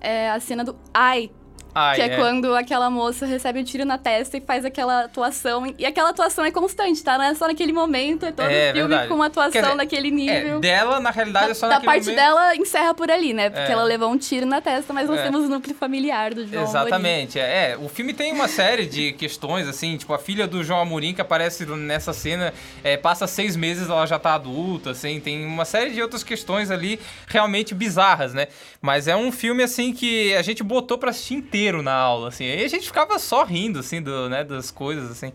é 0.00 0.30
a 0.30 0.38
cena 0.38 0.62
do 0.62 0.78
Ai, 0.94 1.32
Ai, 1.74 1.96
que 1.96 2.02
é, 2.02 2.16
quando 2.16 2.54
aquela 2.54 2.90
moça 2.90 3.24
recebe 3.26 3.60
o 3.60 3.64
tiro 3.64 3.84
na 3.84 3.96
testa 3.98 4.36
e 4.36 4.40
faz 4.40 4.64
aquela 4.64 5.04
atuação. 5.04 5.72
E 5.78 5.86
aquela 5.86 6.10
atuação 6.10 6.44
é 6.44 6.50
constante, 6.50 7.02
tá? 7.04 7.16
Não 7.16 7.24
é 7.24 7.34
só 7.34 7.46
naquele 7.46 7.72
momento, 7.72 8.26
é 8.26 8.32
todo 8.32 8.48
É, 8.50 8.70
o 8.70 8.74
filme 8.74 8.88
verdade. 8.88 9.08
com 9.08 9.14
uma 9.14 9.26
atuação 9.26 9.62
dizer, 9.62 9.76
daquele 9.76 10.08
É, 10.08 10.10
nível. 10.10 10.60
dela, 10.60 10.98
na 10.98 11.10
realidade, 11.10 11.46
da 11.46 11.50
é 11.52 11.54
só 11.54 11.68
da 11.68 11.74
naquele 11.74 11.92
parte 11.92 12.04
momento... 12.06 12.16
dela 12.16 12.56
encerra 12.56 12.94
por 12.94 13.10
ali, 13.10 13.32
né? 13.32 13.50
Porque 13.50 13.70
É. 13.70 13.72
ela 13.72 13.84
levou 13.84 14.10
um 14.10 14.16
tiro 14.18 14.46
na 14.46 14.60
testa, 14.60 14.92
mas 14.92 15.08
nós 15.08 15.20
É. 15.20 15.22
temos 15.24 15.44
o 15.44 15.48
núcleo 15.48 15.74
familiar 15.76 16.34
do 16.34 16.46
João 16.46 16.64
Amorim. 16.64 16.68
Exatamente, 16.70 17.38
é, 17.38 17.72
é. 17.72 17.76
O 17.80 17.88
filme 17.88 18.12
tem 18.12 18.32
uma 18.32 18.48
série 18.48 18.86
de 18.86 19.12
questões, 19.12 19.68
assim, 19.68 19.96
tipo, 19.96 20.12
a 20.12 20.18
filha 20.18 20.46
do 20.46 20.64
João 20.64 20.80
Amorim 20.80 21.14
que 21.14 21.20
aparece 21.20 21.64
nessa 21.66 22.12
cena, 22.12 22.52
é, 22.82 22.96
passa 22.96 23.26
seis 23.26 23.54
meses, 23.56 23.88
ela 23.88 24.06
já 24.06 24.18
tá 24.18 24.34
adulta, 24.34 24.90
assim, 24.90 25.20
tem 25.20 25.44
uma 25.44 25.64
série 25.64 25.90
de 25.90 26.02
outras 26.02 26.22
questões 26.24 26.70
ali 26.70 26.98
realmente 27.28 27.74
bizarras, 27.74 28.34
né? 28.34 28.48
Mas 28.80 29.06
é 29.06 29.14
um 29.16 29.30
filme, 29.30 29.62
assim, 29.62 29.92
que 29.92 30.34
a 30.34 30.42
gente 30.42 30.62
botou 30.62 30.98
pra 30.98 31.10
assistir 31.10 31.34
inteiro 31.48 31.82
na 31.82 31.94
aula, 31.94 32.28
assim, 32.28 32.44
aí 32.44 32.62
a 32.64 32.68
gente 32.68 32.86
ficava 32.86 33.18
só 33.18 33.42
rindo, 33.42 33.78
assim, 33.78 34.02
do, 34.02 34.28
né, 34.28 34.44
das 34.44 34.70
coisas, 34.70 35.10
assim. 35.10 35.32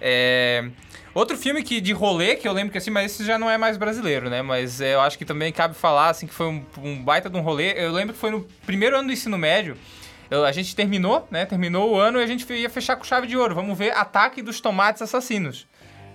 É... 0.00 0.68
Outro 1.14 1.36
filme 1.36 1.62
que 1.62 1.80
de 1.80 1.92
rolê, 1.92 2.36
que 2.36 2.46
eu 2.46 2.52
lembro 2.52 2.70
que 2.70 2.78
assim, 2.78 2.90
mas 2.90 3.10
esse 3.12 3.24
já 3.24 3.38
não 3.38 3.50
é 3.50 3.58
mais 3.58 3.76
brasileiro, 3.76 4.30
né? 4.30 4.42
Mas 4.42 4.80
é, 4.80 4.94
eu 4.94 5.00
acho 5.00 5.18
que 5.18 5.24
também 5.24 5.52
cabe 5.52 5.74
falar, 5.74 6.10
assim, 6.10 6.26
que 6.26 6.34
foi 6.34 6.46
um, 6.46 6.64
um 6.84 7.02
baita 7.02 7.28
de 7.28 7.36
um 7.36 7.40
rolê. 7.40 7.72
Eu 7.72 7.90
lembro 7.90 8.14
que 8.14 8.20
foi 8.20 8.30
no 8.30 8.42
primeiro 8.64 8.96
ano 8.96 9.08
do 9.08 9.12
ensino 9.12 9.36
médio. 9.36 9.76
eu- 10.30 10.44
a 10.44 10.52
gente 10.52 10.76
terminou, 10.76 11.26
né? 11.30 11.44
Terminou 11.46 11.90
o 11.92 11.98
ano 11.98 12.20
e 12.20 12.22
a 12.22 12.26
gente 12.26 12.46
ia 12.52 12.70
fechar 12.70 12.94
com 12.96 13.02
chave 13.02 13.26
de 13.26 13.36
ouro. 13.36 13.54
Vamos 13.54 13.76
ver 13.76 13.90
Ataque 13.96 14.42
dos 14.42 14.60
Tomates 14.60 15.00
Assassinos. 15.02 15.66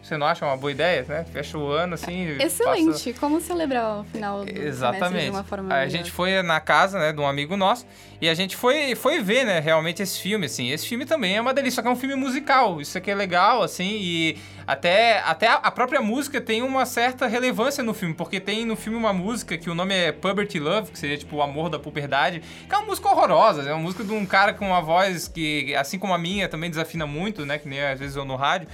Você 0.03 0.17
não 0.17 0.27
acha 0.27 0.45
uma 0.45 0.57
boa 0.57 0.69
ideia, 0.69 1.05
né? 1.07 1.25
Fecha 1.31 1.57
o 1.57 1.71
ano 1.71 1.93
assim. 1.93 2.35
passa- 2.37 2.45
Excelente. 2.45 3.13
Como 3.13 3.39
celebrar 3.39 4.01
o 4.01 4.03
final 4.03 4.43
do 4.43 4.51
Exatamente. 4.51 5.23
de 5.25 5.29
uma 5.31 5.45
forma 5.45 5.73
a 5.73 5.77
melhor? 5.77 5.89
gente 5.89 6.11
foi 6.11 6.41
na 6.41 6.59
casa, 6.59 6.99
né, 6.99 7.13
de 7.13 7.21
um 7.21 7.25
amigo 7.25 7.55
nosso 7.55 7.85
e 8.19 8.27
a 8.27 8.33
gente 8.33 8.57
foi, 8.57 8.95
foi 8.95 9.21
ver, 9.21 9.45
né, 9.45 9.61
realmente 9.61 10.03
esse 10.03 10.19
filme, 10.19 10.45
assim. 10.47 10.69
Esse 10.71 10.85
filme 10.87 11.05
também 11.05 11.37
é 11.37 11.41
uma 11.41 11.53
delícia, 11.53 11.77
só 11.77 11.81
que 11.81 11.87
é 11.87 11.91
um 11.91 11.95
filme 11.95 12.15
musical. 12.15 12.81
Isso 12.81 12.97
aqui 12.97 13.09
é 13.11 13.15
legal, 13.15 13.63
assim, 13.63 13.97
e 14.01 14.37
até, 14.67 15.19
até 15.25 15.47
a 15.47 15.71
própria 15.71 16.01
música 16.01 16.41
tem 16.41 16.61
uma 16.61 16.85
certa 16.85 17.25
relevância 17.25 17.81
no 17.81 17.93
filme, 17.93 18.13
porque 18.13 18.41
tem 18.41 18.65
no 18.65 18.75
filme 18.75 18.97
uma 18.97 19.13
música 19.13 19.57
que 19.57 19.69
o 19.69 19.75
nome 19.75 19.93
é 19.95 20.11
Puberty 20.11 20.59
Love, 20.59 20.91
que 20.91 20.99
seria 20.99 21.17
tipo 21.17 21.37
o 21.37 21.41
amor 21.41 21.69
da 21.69 21.79
puberdade, 21.79 22.41
que 22.67 22.75
é 22.75 22.77
uma 22.77 22.87
música 22.87 23.07
horrorosa, 23.07 23.61
é 23.63 23.71
uma 23.73 23.81
música 23.81 24.03
de 24.03 24.11
um 24.11 24.25
cara 24.25 24.53
com 24.53 24.67
uma 24.67 24.81
voz 24.81 25.29
que, 25.29 25.73
assim 25.75 25.97
como 25.97 26.13
a 26.13 26.17
minha, 26.17 26.49
também 26.49 26.69
desafina 26.69 27.07
muito, 27.07 27.45
né, 27.45 27.57
que 27.57 27.69
nem 27.69 27.81
às 27.81 27.97
vezes 27.99 28.17
eu 28.17 28.25
no 28.25 28.35
rádio. 28.35 28.67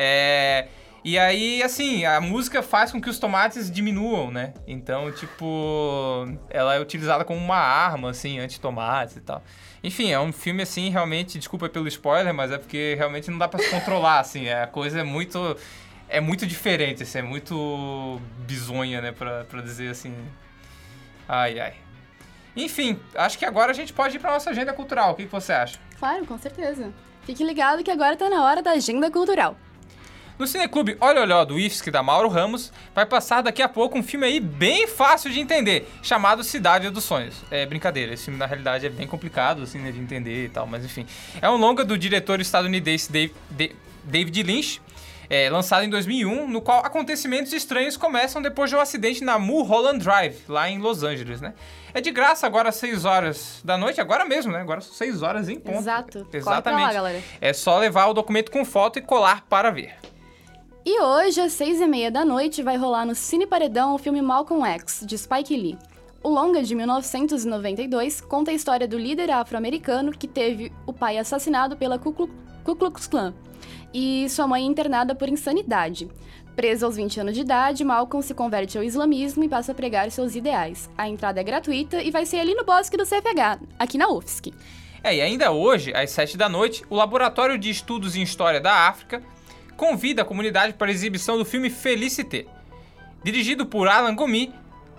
É... 0.00 0.68
E 1.04 1.18
aí, 1.18 1.62
assim, 1.62 2.04
a 2.04 2.20
música 2.20 2.62
faz 2.62 2.92
com 2.92 3.00
que 3.00 3.08
os 3.08 3.18
tomates 3.18 3.70
diminuam, 3.70 4.30
né? 4.30 4.52
Então, 4.66 5.10
tipo, 5.10 6.26
ela 6.50 6.74
é 6.74 6.80
utilizada 6.80 7.24
como 7.24 7.40
uma 7.40 7.56
arma, 7.56 8.10
assim, 8.10 8.38
anti-tomates 8.38 9.16
e 9.16 9.20
tal. 9.20 9.42
Enfim, 9.82 10.10
é 10.10 10.20
um 10.20 10.32
filme, 10.32 10.62
assim, 10.62 10.90
realmente, 10.90 11.38
desculpa 11.38 11.68
pelo 11.68 11.88
spoiler, 11.88 12.34
mas 12.34 12.50
é 12.52 12.58
porque 12.58 12.94
realmente 12.96 13.30
não 13.30 13.38
dá 13.38 13.48
pra 13.48 13.60
se 13.60 13.70
controlar, 13.70 14.20
assim. 14.20 14.48
A 14.50 14.66
coisa 14.66 15.00
é 15.00 15.04
muito. 15.04 15.56
É 16.08 16.20
muito 16.20 16.46
diferente, 16.46 17.02
assim, 17.02 17.18
é 17.18 17.22
muito 17.22 18.20
bizonha, 18.46 19.00
né? 19.00 19.12
Pra, 19.12 19.44
pra 19.44 19.60
dizer 19.60 19.90
assim. 19.90 20.14
Ai, 21.28 21.60
ai. 21.60 21.74
Enfim, 22.56 22.98
acho 23.14 23.38
que 23.38 23.44
agora 23.44 23.70
a 23.70 23.74
gente 23.74 23.92
pode 23.92 24.16
ir 24.16 24.18
pra 24.18 24.32
nossa 24.32 24.50
agenda 24.50 24.72
cultural. 24.72 25.12
O 25.12 25.14
que, 25.14 25.26
que 25.26 25.32
você 25.32 25.52
acha? 25.52 25.78
Claro, 25.98 26.26
com 26.26 26.38
certeza. 26.38 26.92
Fique 27.22 27.44
ligado 27.44 27.84
que 27.84 27.90
agora 27.90 28.16
tá 28.16 28.28
na 28.28 28.42
hora 28.44 28.62
da 28.62 28.72
agenda 28.72 29.10
cultural. 29.10 29.56
No 30.38 30.46
Cineclube 30.46 30.96
Olha 31.00 31.20
Olhó 31.22 31.44
do 31.44 31.58
IFSC 31.58 31.90
da 31.90 32.02
Mauro 32.02 32.28
Ramos, 32.28 32.72
vai 32.94 33.04
passar 33.04 33.42
daqui 33.42 33.60
a 33.60 33.68
pouco 33.68 33.98
um 33.98 34.02
filme 34.02 34.24
aí 34.24 34.38
bem 34.38 34.86
fácil 34.86 35.30
de 35.30 35.40
entender, 35.40 35.90
chamado 36.02 36.44
Cidade 36.44 36.88
dos 36.90 37.02
Sonhos. 37.04 37.34
É 37.50 37.66
brincadeira, 37.66 38.14
esse 38.14 38.24
filme 38.24 38.38
na 38.38 38.46
realidade 38.46 38.86
é 38.86 38.88
bem 38.88 39.06
complicado 39.06 39.62
assim, 39.62 39.78
né, 39.78 39.90
de 39.90 39.98
entender 39.98 40.44
e 40.44 40.48
tal, 40.48 40.66
mas 40.66 40.84
enfim. 40.84 41.04
É 41.42 41.50
um 41.50 41.56
longa 41.56 41.84
do 41.84 41.98
diretor 41.98 42.40
estadunidense 42.40 43.10
Dave- 43.10 43.34
Da- 43.50 43.74
David 44.04 44.42
Lynch. 44.44 44.80
é, 45.30 45.50
lançado 45.50 45.82
em 45.84 45.90
2001, 45.90 46.48
no 46.48 46.62
qual 46.62 46.78
acontecimentos 46.86 47.52
estranhos 47.52 47.98
começam 47.98 48.40
depois 48.40 48.70
de 48.70 48.76
um 48.76 48.80
acidente 48.80 49.22
na 49.22 49.38
Mulholland 49.38 49.98
Drive, 50.02 50.38
lá 50.48 50.70
em 50.70 50.78
Los 50.78 51.02
Angeles, 51.02 51.38
né? 51.42 51.52
É 51.92 52.00
de 52.00 52.10
graça 52.10 52.46
agora 52.46 52.70
às 52.70 52.76
6 52.76 53.04
horas 53.04 53.60
da 53.62 53.76
noite, 53.76 54.00
agora 54.00 54.24
mesmo, 54.24 54.50
né? 54.52 54.60
Agora 54.60 54.80
são 54.80 54.94
6 54.94 55.20
horas 55.22 55.50
em 55.50 55.60
ponto. 55.60 55.80
Exato. 55.80 56.26
Exatamente. 56.32 56.82
lá, 56.86 56.92
galera. 56.94 57.22
É 57.42 57.52
só 57.52 57.76
levar 57.76 58.06
o 58.06 58.14
documento 58.14 58.50
com 58.50 58.64
foto 58.64 58.98
e 58.98 59.02
colar 59.02 59.44
para 59.50 59.70
ver. 59.70 59.96
E 60.90 61.02
hoje, 61.02 61.38
às 61.38 61.52
seis 61.52 61.82
e 61.82 61.86
meia 61.86 62.10
da 62.10 62.24
noite, 62.24 62.62
vai 62.62 62.78
rolar 62.78 63.04
no 63.04 63.14
Cine 63.14 63.46
Paredão 63.46 63.94
o 63.94 63.98
filme 63.98 64.22
Malcolm 64.22 64.64
X, 64.66 65.04
de 65.06 65.18
Spike 65.18 65.54
Lee. 65.54 65.76
O 66.22 66.30
longa, 66.30 66.62
de 66.62 66.74
1992, 66.74 68.22
conta 68.22 68.52
a 68.52 68.54
história 68.54 68.88
do 68.88 68.96
líder 68.96 69.30
afro-americano 69.30 70.12
que 70.12 70.26
teve 70.26 70.72
o 70.86 70.92
pai 70.94 71.18
assassinado 71.18 71.76
pela 71.76 71.98
Ku 71.98 72.26
Klux- 72.64 73.06
Klan 73.06 73.34
e 73.92 74.30
sua 74.30 74.46
mãe 74.46 74.64
internada 74.64 75.14
por 75.14 75.28
insanidade. 75.28 76.08
Preso 76.56 76.86
aos 76.86 76.96
20 76.96 77.20
anos 77.20 77.34
de 77.34 77.42
idade, 77.42 77.84
Malcolm 77.84 78.22
se 78.26 78.32
converte 78.32 78.78
ao 78.78 78.82
islamismo 78.82 79.44
e 79.44 79.48
passa 79.48 79.72
a 79.72 79.74
pregar 79.74 80.10
seus 80.10 80.34
ideais. 80.34 80.88
A 80.96 81.06
entrada 81.06 81.38
é 81.38 81.44
gratuita 81.44 82.02
e 82.02 82.10
vai 82.10 82.24
ser 82.24 82.40
ali 82.40 82.54
no 82.54 82.64
bosque 82.64 82.96
do 82.96 83.04
CFH, 83.04 83.60
aqui 83.78 83.98
na 83.98 84.08
UFSC. 84.08 84.54
É, 85.04 85.14
e 85.14 85.20
ainda 85.20 85.52
hoje, 85.52 85.92
às 85.94 86.08
7 86.12 86.38
da 86.38 86.48
noite, 86.48 86.82
o 86.88 86.96
Laboratório 86.96 87.58
de 87.58 87.68
Estudos 87.68 88.16
em 88.16 88.22
História 88.22 88.58
da 88.58 88.88
África 88.88 89.22
convida 89.78 90.22
a 90.22 90.24
comunidade 90.24 90.74
para 90.74 90.88
a 90.88 90.90
exibição 90.90 91.38
do 91.38 91.44
filme 91.44 91.70
Felicité. 91.70 92.46
Dirigido 93.22 93.64
por 93.64 93.86
Alan 93.86 94.12
Gomi, 94.12 94.52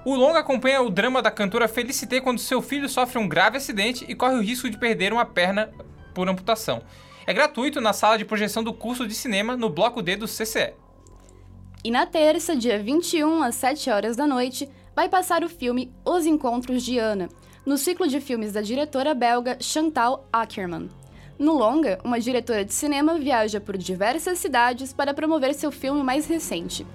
o 0.06 0.16
longa 0.16 0.40
acompanha 0.40 0.82
o 0.82 0.90
drama 0.90 1.22
da 1.22 1.30
cantora 1.30 1.68
Felicité 1.68 2.22
quando 2.22 2.40
seu 2.40 2.62
filho 2.62 2.88
sofre 2.88 3.20
um 3.20 3.28
grave 3.28 3.58
acidente 3.58 4.06
e 4.08 4.16
corre 4.16 4.36
o 4.36 4.42
risco 4.42 4.70
de 4.70 4.78
perder 4.78 5.12
uma 5.12 5.26
perna 5.26 5.70
por 6.16 6.30
amputação. 6.30 6.82
É 7.28 7.34
gratuito 7.34 7.82
na 7.82 7.92
sala 7.92 8.18
de 8.18 8.24
projeção 8.24 8.64
do 8.64 8.74
curso 8.74 9.06
de 9.06 9.14
cinema 9.14 9.58
no 9.58 9.70
bloco 9.70 10.02
D 10.02 10.16
do 10.16 10.26
CCE. 10.26 10.74
E 11.84 11.92
na 11.92 12.06
terça, 12.06 12.56
dia 12.56 12.82
21, 12.82 13.44
às 13.44 13.56
7 13.56 13.90
horas 13.90 14.16
da 14.16 14.26
noite, 14.26 14.70
vai 14.96 15.10
passar 15.10 15.44
o 15.44 15.50
filme 15.50 15.94
Os 16.06 16.26
Encontros 16.26 16.84
de 16.84 16.98
Ana, 16.98 17.28
no 17.66 17.78
ciclo 17.78 18.08
de 18.08 18.22
filmes 18.22 18.54
da 18.54 18.62
diretora 18.62 19.14
belga 19.14 19.58
Chantal 19.60 20.26
Ackerman. 20.32 20.90
No 21.40 21.54
longa, 21.54 21.98
uma 22.04 22.20
diretora 22.20 22.66
de 22.66 22.74
cinema 22.74 23.18
viaja 23.18 23.62
por 23.62 23.78
diversas 23.78 24.40
cidades 24.40 24.92
para 24.92 25.14
promover 25.14 25.54
seu 25.54 25.72
filme 25.72 26.04
mais 26.04 26.28
recente. 26.28 26.86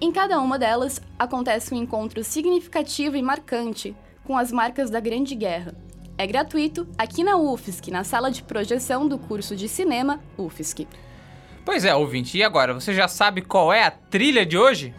Em 0.00 0.12
cada 0.12 0.40
uma 0.40 0.56
delas, 0.56 1.02
acontece 1.18 1.74
um 1.74 1.76
encontro 1.76 2.22
significativo 2.22 3.16
e 3.16 3.22
marcante 3.22 3.92
com 4.22 4.38
as 4.38 4.52
marcas 4.52 4.88
da 4.88 5.00
Grande 5.00 5.34
Guerra. 5.34 5.74
É 6.16 6.24
gratuito 6.28 6.86
aqui 6.96 7.24
na 7.24 7.36
UFSC, 7.36 7.90
na 7.90 8.04
sala 8.04 8.30
de 8.30 8.44
projeção 8.44 9.08
do 9.08 9.18
curso 9.18 9.56
de 9.56 9.68
cinema 9.68 10.20
UFSC. 10.38 10.86
Pois 11.64 11.84
é, 11.84 11.92
ouvinte, 11.92 12.38
e 12.38 12.44
agora, 12.44 12.72
você 12.74 12.94
já 12.94 13.08
sabe 13.08 13.42
qual 13.42 13.72
é 13.72 13.82
a 13.82 13.90
trilha 13.90 14.46
de 14.46 14.56
hoje? 14.56 14.94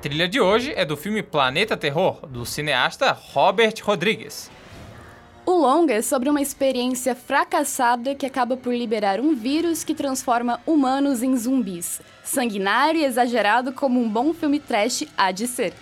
Trilha 0.00 0.28
de 0.28 0.40
hoje 0.40 0.72
é 0.76 0.84
do 0.84 0.96
filme 0.96 1.22
Planeta 1.22 1.76
Terror, 1.76 2.24
do 2.26 2.46
cineasta 2.46 3.10
Robert 3.10 3.74
Rodrigues. 3.82 4.48
O 5.44 5.52
longa 5.52 5.94
é 5.94 6.02
sobre 6.02 6.28
uma 6.28 6.40
experiência 6.40 7.16
fracassada 7.16 8.14
que 8.14 8.26
acaba 8.26 8.56
por 8.56 8.72
liberar 8.72 9.18
um 9.18 9.34
vírus 9.34 9.82
que 9.82 9.94
transforma 9.94 10.60
humanos 10.66 11.22
em 11.22 11.36
zumbis. 11.36 12.00
Sanguinário 12.22 13.00
e 13.00 13.04
exagerado 13.04 13.72
como 13.72 14.00
um 14.00 14.08
bom 14.08 14.32
filme 14.32 14.60
trash 14.60 15.04
há 15.16 15.32
de 15.32 15.48
ser. 15.48 15.72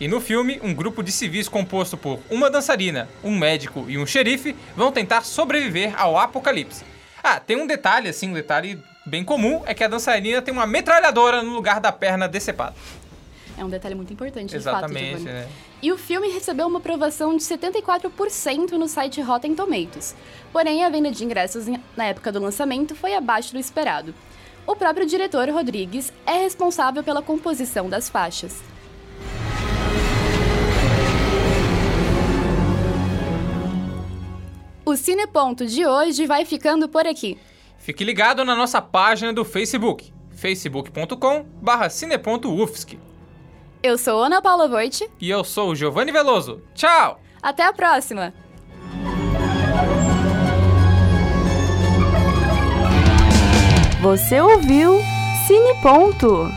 E 0.00 0.06
no 0.06 0.20
filme, 0.20 0.60
um 0.62 0.72
grupo 0.72 1.02
de 1.02 1.10
civis 1.10 1.48
composto 1.48 1.96
por 1.96 2.20
uma 2.30 2.48
dançarina, 2.48 3.08
um 3.22 3.36
médico 3.36 3.84
e 3.88 3.98
um 3.98 4.06
xerife 4.06 4.56
vão 4.76 4.92
tentar 4.92 5.22
sobreviver 5.22 6.00
ao 6.00 6.16
apocalipse. 6.16 6.84
Ah, 7.22 7.40
tem 7.40 7.56
um 7.56 7.66
detalhe, 7.66 8.08
assim, 8.08 8.30
um 8.30 8.34
detalhe 8.34 8.80
bem 9.04 9.24
comum, 9.24 9.62
é 9.66 9.74
que 9.74 9.82
a 9.82 9.88
dançarina 9.88 10.40
tem 10.40 10.54
uma 10.54 10.66
metralhadora 10.66 11.42
no 11.42 11.52
lugar 11.52 11.80
da 11.80 11.90
perna 11.90 12.28
decepada. 12.28 12.74
É 13.58 13.64
um 13.64 13.68
detalhe 13.68 13.96
muito 13.96 14.12
importante, 14.12 14.50
de 14.50 14.56
Exatamente, 14.56 15.14
fato, 15.14 15.24
né? 15.24 15.48
E 15.82 15.90
o 15.90 15.98
filme 15.98 16.28
recebeu 16.28 16.68
uma 16.68 16.78
aprovação 16.78 17.36
de 17.36 17.42
74% 17.42 18.70
no 18.72 18.86
site 18.86 19.20
Rotten 19.20 19.52
Tomatoes. 19.52 20.14
Porém, 20.52 20.84
a 20.84 20.88
venda 20.88 21.10
de 21.10 21.24
ingressos 21.24 21.66
na 21.96 22.04
época 22.04 22.30
do 22.30 22.38
lançamento 22.38 22.94
foi 22.94 23.14
abaixo 23.14 23.52
do 23.52 23.58
esperado. 23.58 24.14
O 24.64 24.76
próprio 24.76 25.06
diretor, 25.06 25.50
Rodrigues, 25.50 26.12
é 26.24 26.34
responsável 26.34 27.02
pela 27.02 27.20
composição 27.20 27.88
das 27.88 28.08
faixas. 28.08 28.62
O 34.84 34.94
Cineponto 34.94 35.66
de 35.66 35.84
hoje 35.84 36.26
vai 36.26 36.44
ficando 36.44 36.88
por 36.88 37.06
aqui. 37.06 37.36
Fique 37.76 38.04
ligado 38.04 38.44
na 38.44 38.54
nossa 38.54 38.80
página 38.80 39.32
do 39.32 39.44
Facebook, 39.44 40.12
facebook.com.br 40.30 41.88
cine.ufsc. 41.90 43.07
Eu 43.80 43.96
sou 43.96 44.22
Ana 44.22 44.42
Paula 44.42 44.66
Voit. 44.66 45.08
E 45.20 45.30
eu 45.30 45.44
sou 45.44 45.70
o 45.70 45.76
Giovanni 45.76 46.10
Veloso. 46.10 46.60
Tchau! 46.74 47.20
Até 47.40 47.64
a 47.64 47.72
próxima! 47.72 48.34
Você 54.02 54.40
ouviu 54.40 55.00
Cine 55.46 55.74
Ponto. 55.80 56.48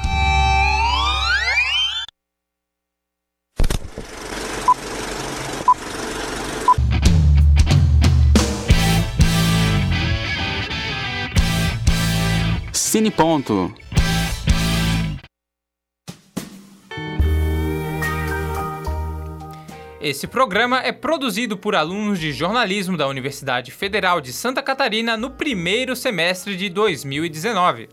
Cine 12.73 13.11
Ponto. 13.11 13.73
Esse 20.01 20.25
programa 20.25 20.79
é 20.79 20.91
produzido 20.91 21.55
por 21.55 21.75
alunos 21.75 22.19
de 22.19 22.31
jornalismo 22.31 22.97
da 22.97 23.07
Universidade 23.07 23.69
Federal 23.69 24.19
de 24.19 24.33
Santa 24.33 24.59
Catarina 24.63 25.15
no 25.15 25.29
primeiro 25.29 25.95
semestre 25.95 26.57
de 26.57 26.69
2019. 26.69 27.87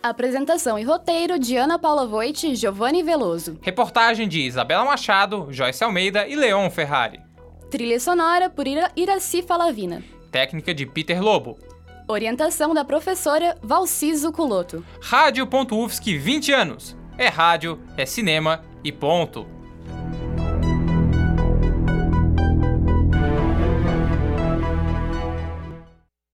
Apresentação 0.00 0.78
e 0.78 0.84
roteiro 0.84 1.40
de 1.40 1.56
Ana 1.56 1.76
Paula 1.76 2.06
Voit 2.06 2.46
e 2.46 2.54
Giovanni 2.54 3.02
Veloso. 3.02 3.58
Reportagem 3.62 4.28
de 4.28 4.40
Isabela 4.40 4.84
Machado, 4.84 5.48
Joyce 5.50 5.82
Almeida 5.82 6.24
e 6.28 6.36
Leon 6.36 6.70
Ferrari. 6.70 7.20
Trilha 7.68 7.98
sonora 7.98 8.48
por 8.48 8.68
Ira 8.68 8.88
Iraci 8.94 9.42
Falavina. 9.42 10.04
Técnica 10.30 10.72
de 10.72 10.86
Peter 10.86 11.20
Lobo. 11.20 11.58
Orientação 12.06 12.72
da 12.72 12.84
professora 12.84 13.58
Valciso 13.60 14.30
Culoto. 14.30 14.84
Rádio.UFSC 15.02 16.16
20 16.16 16.52
anos. 16.52 16.96
É 17.18 17.26
rádio, 17.26 17.80
é 17.96 18.06
cinema 18.06 18.62
e 18.84 18.92
ponto. 18.92 19.58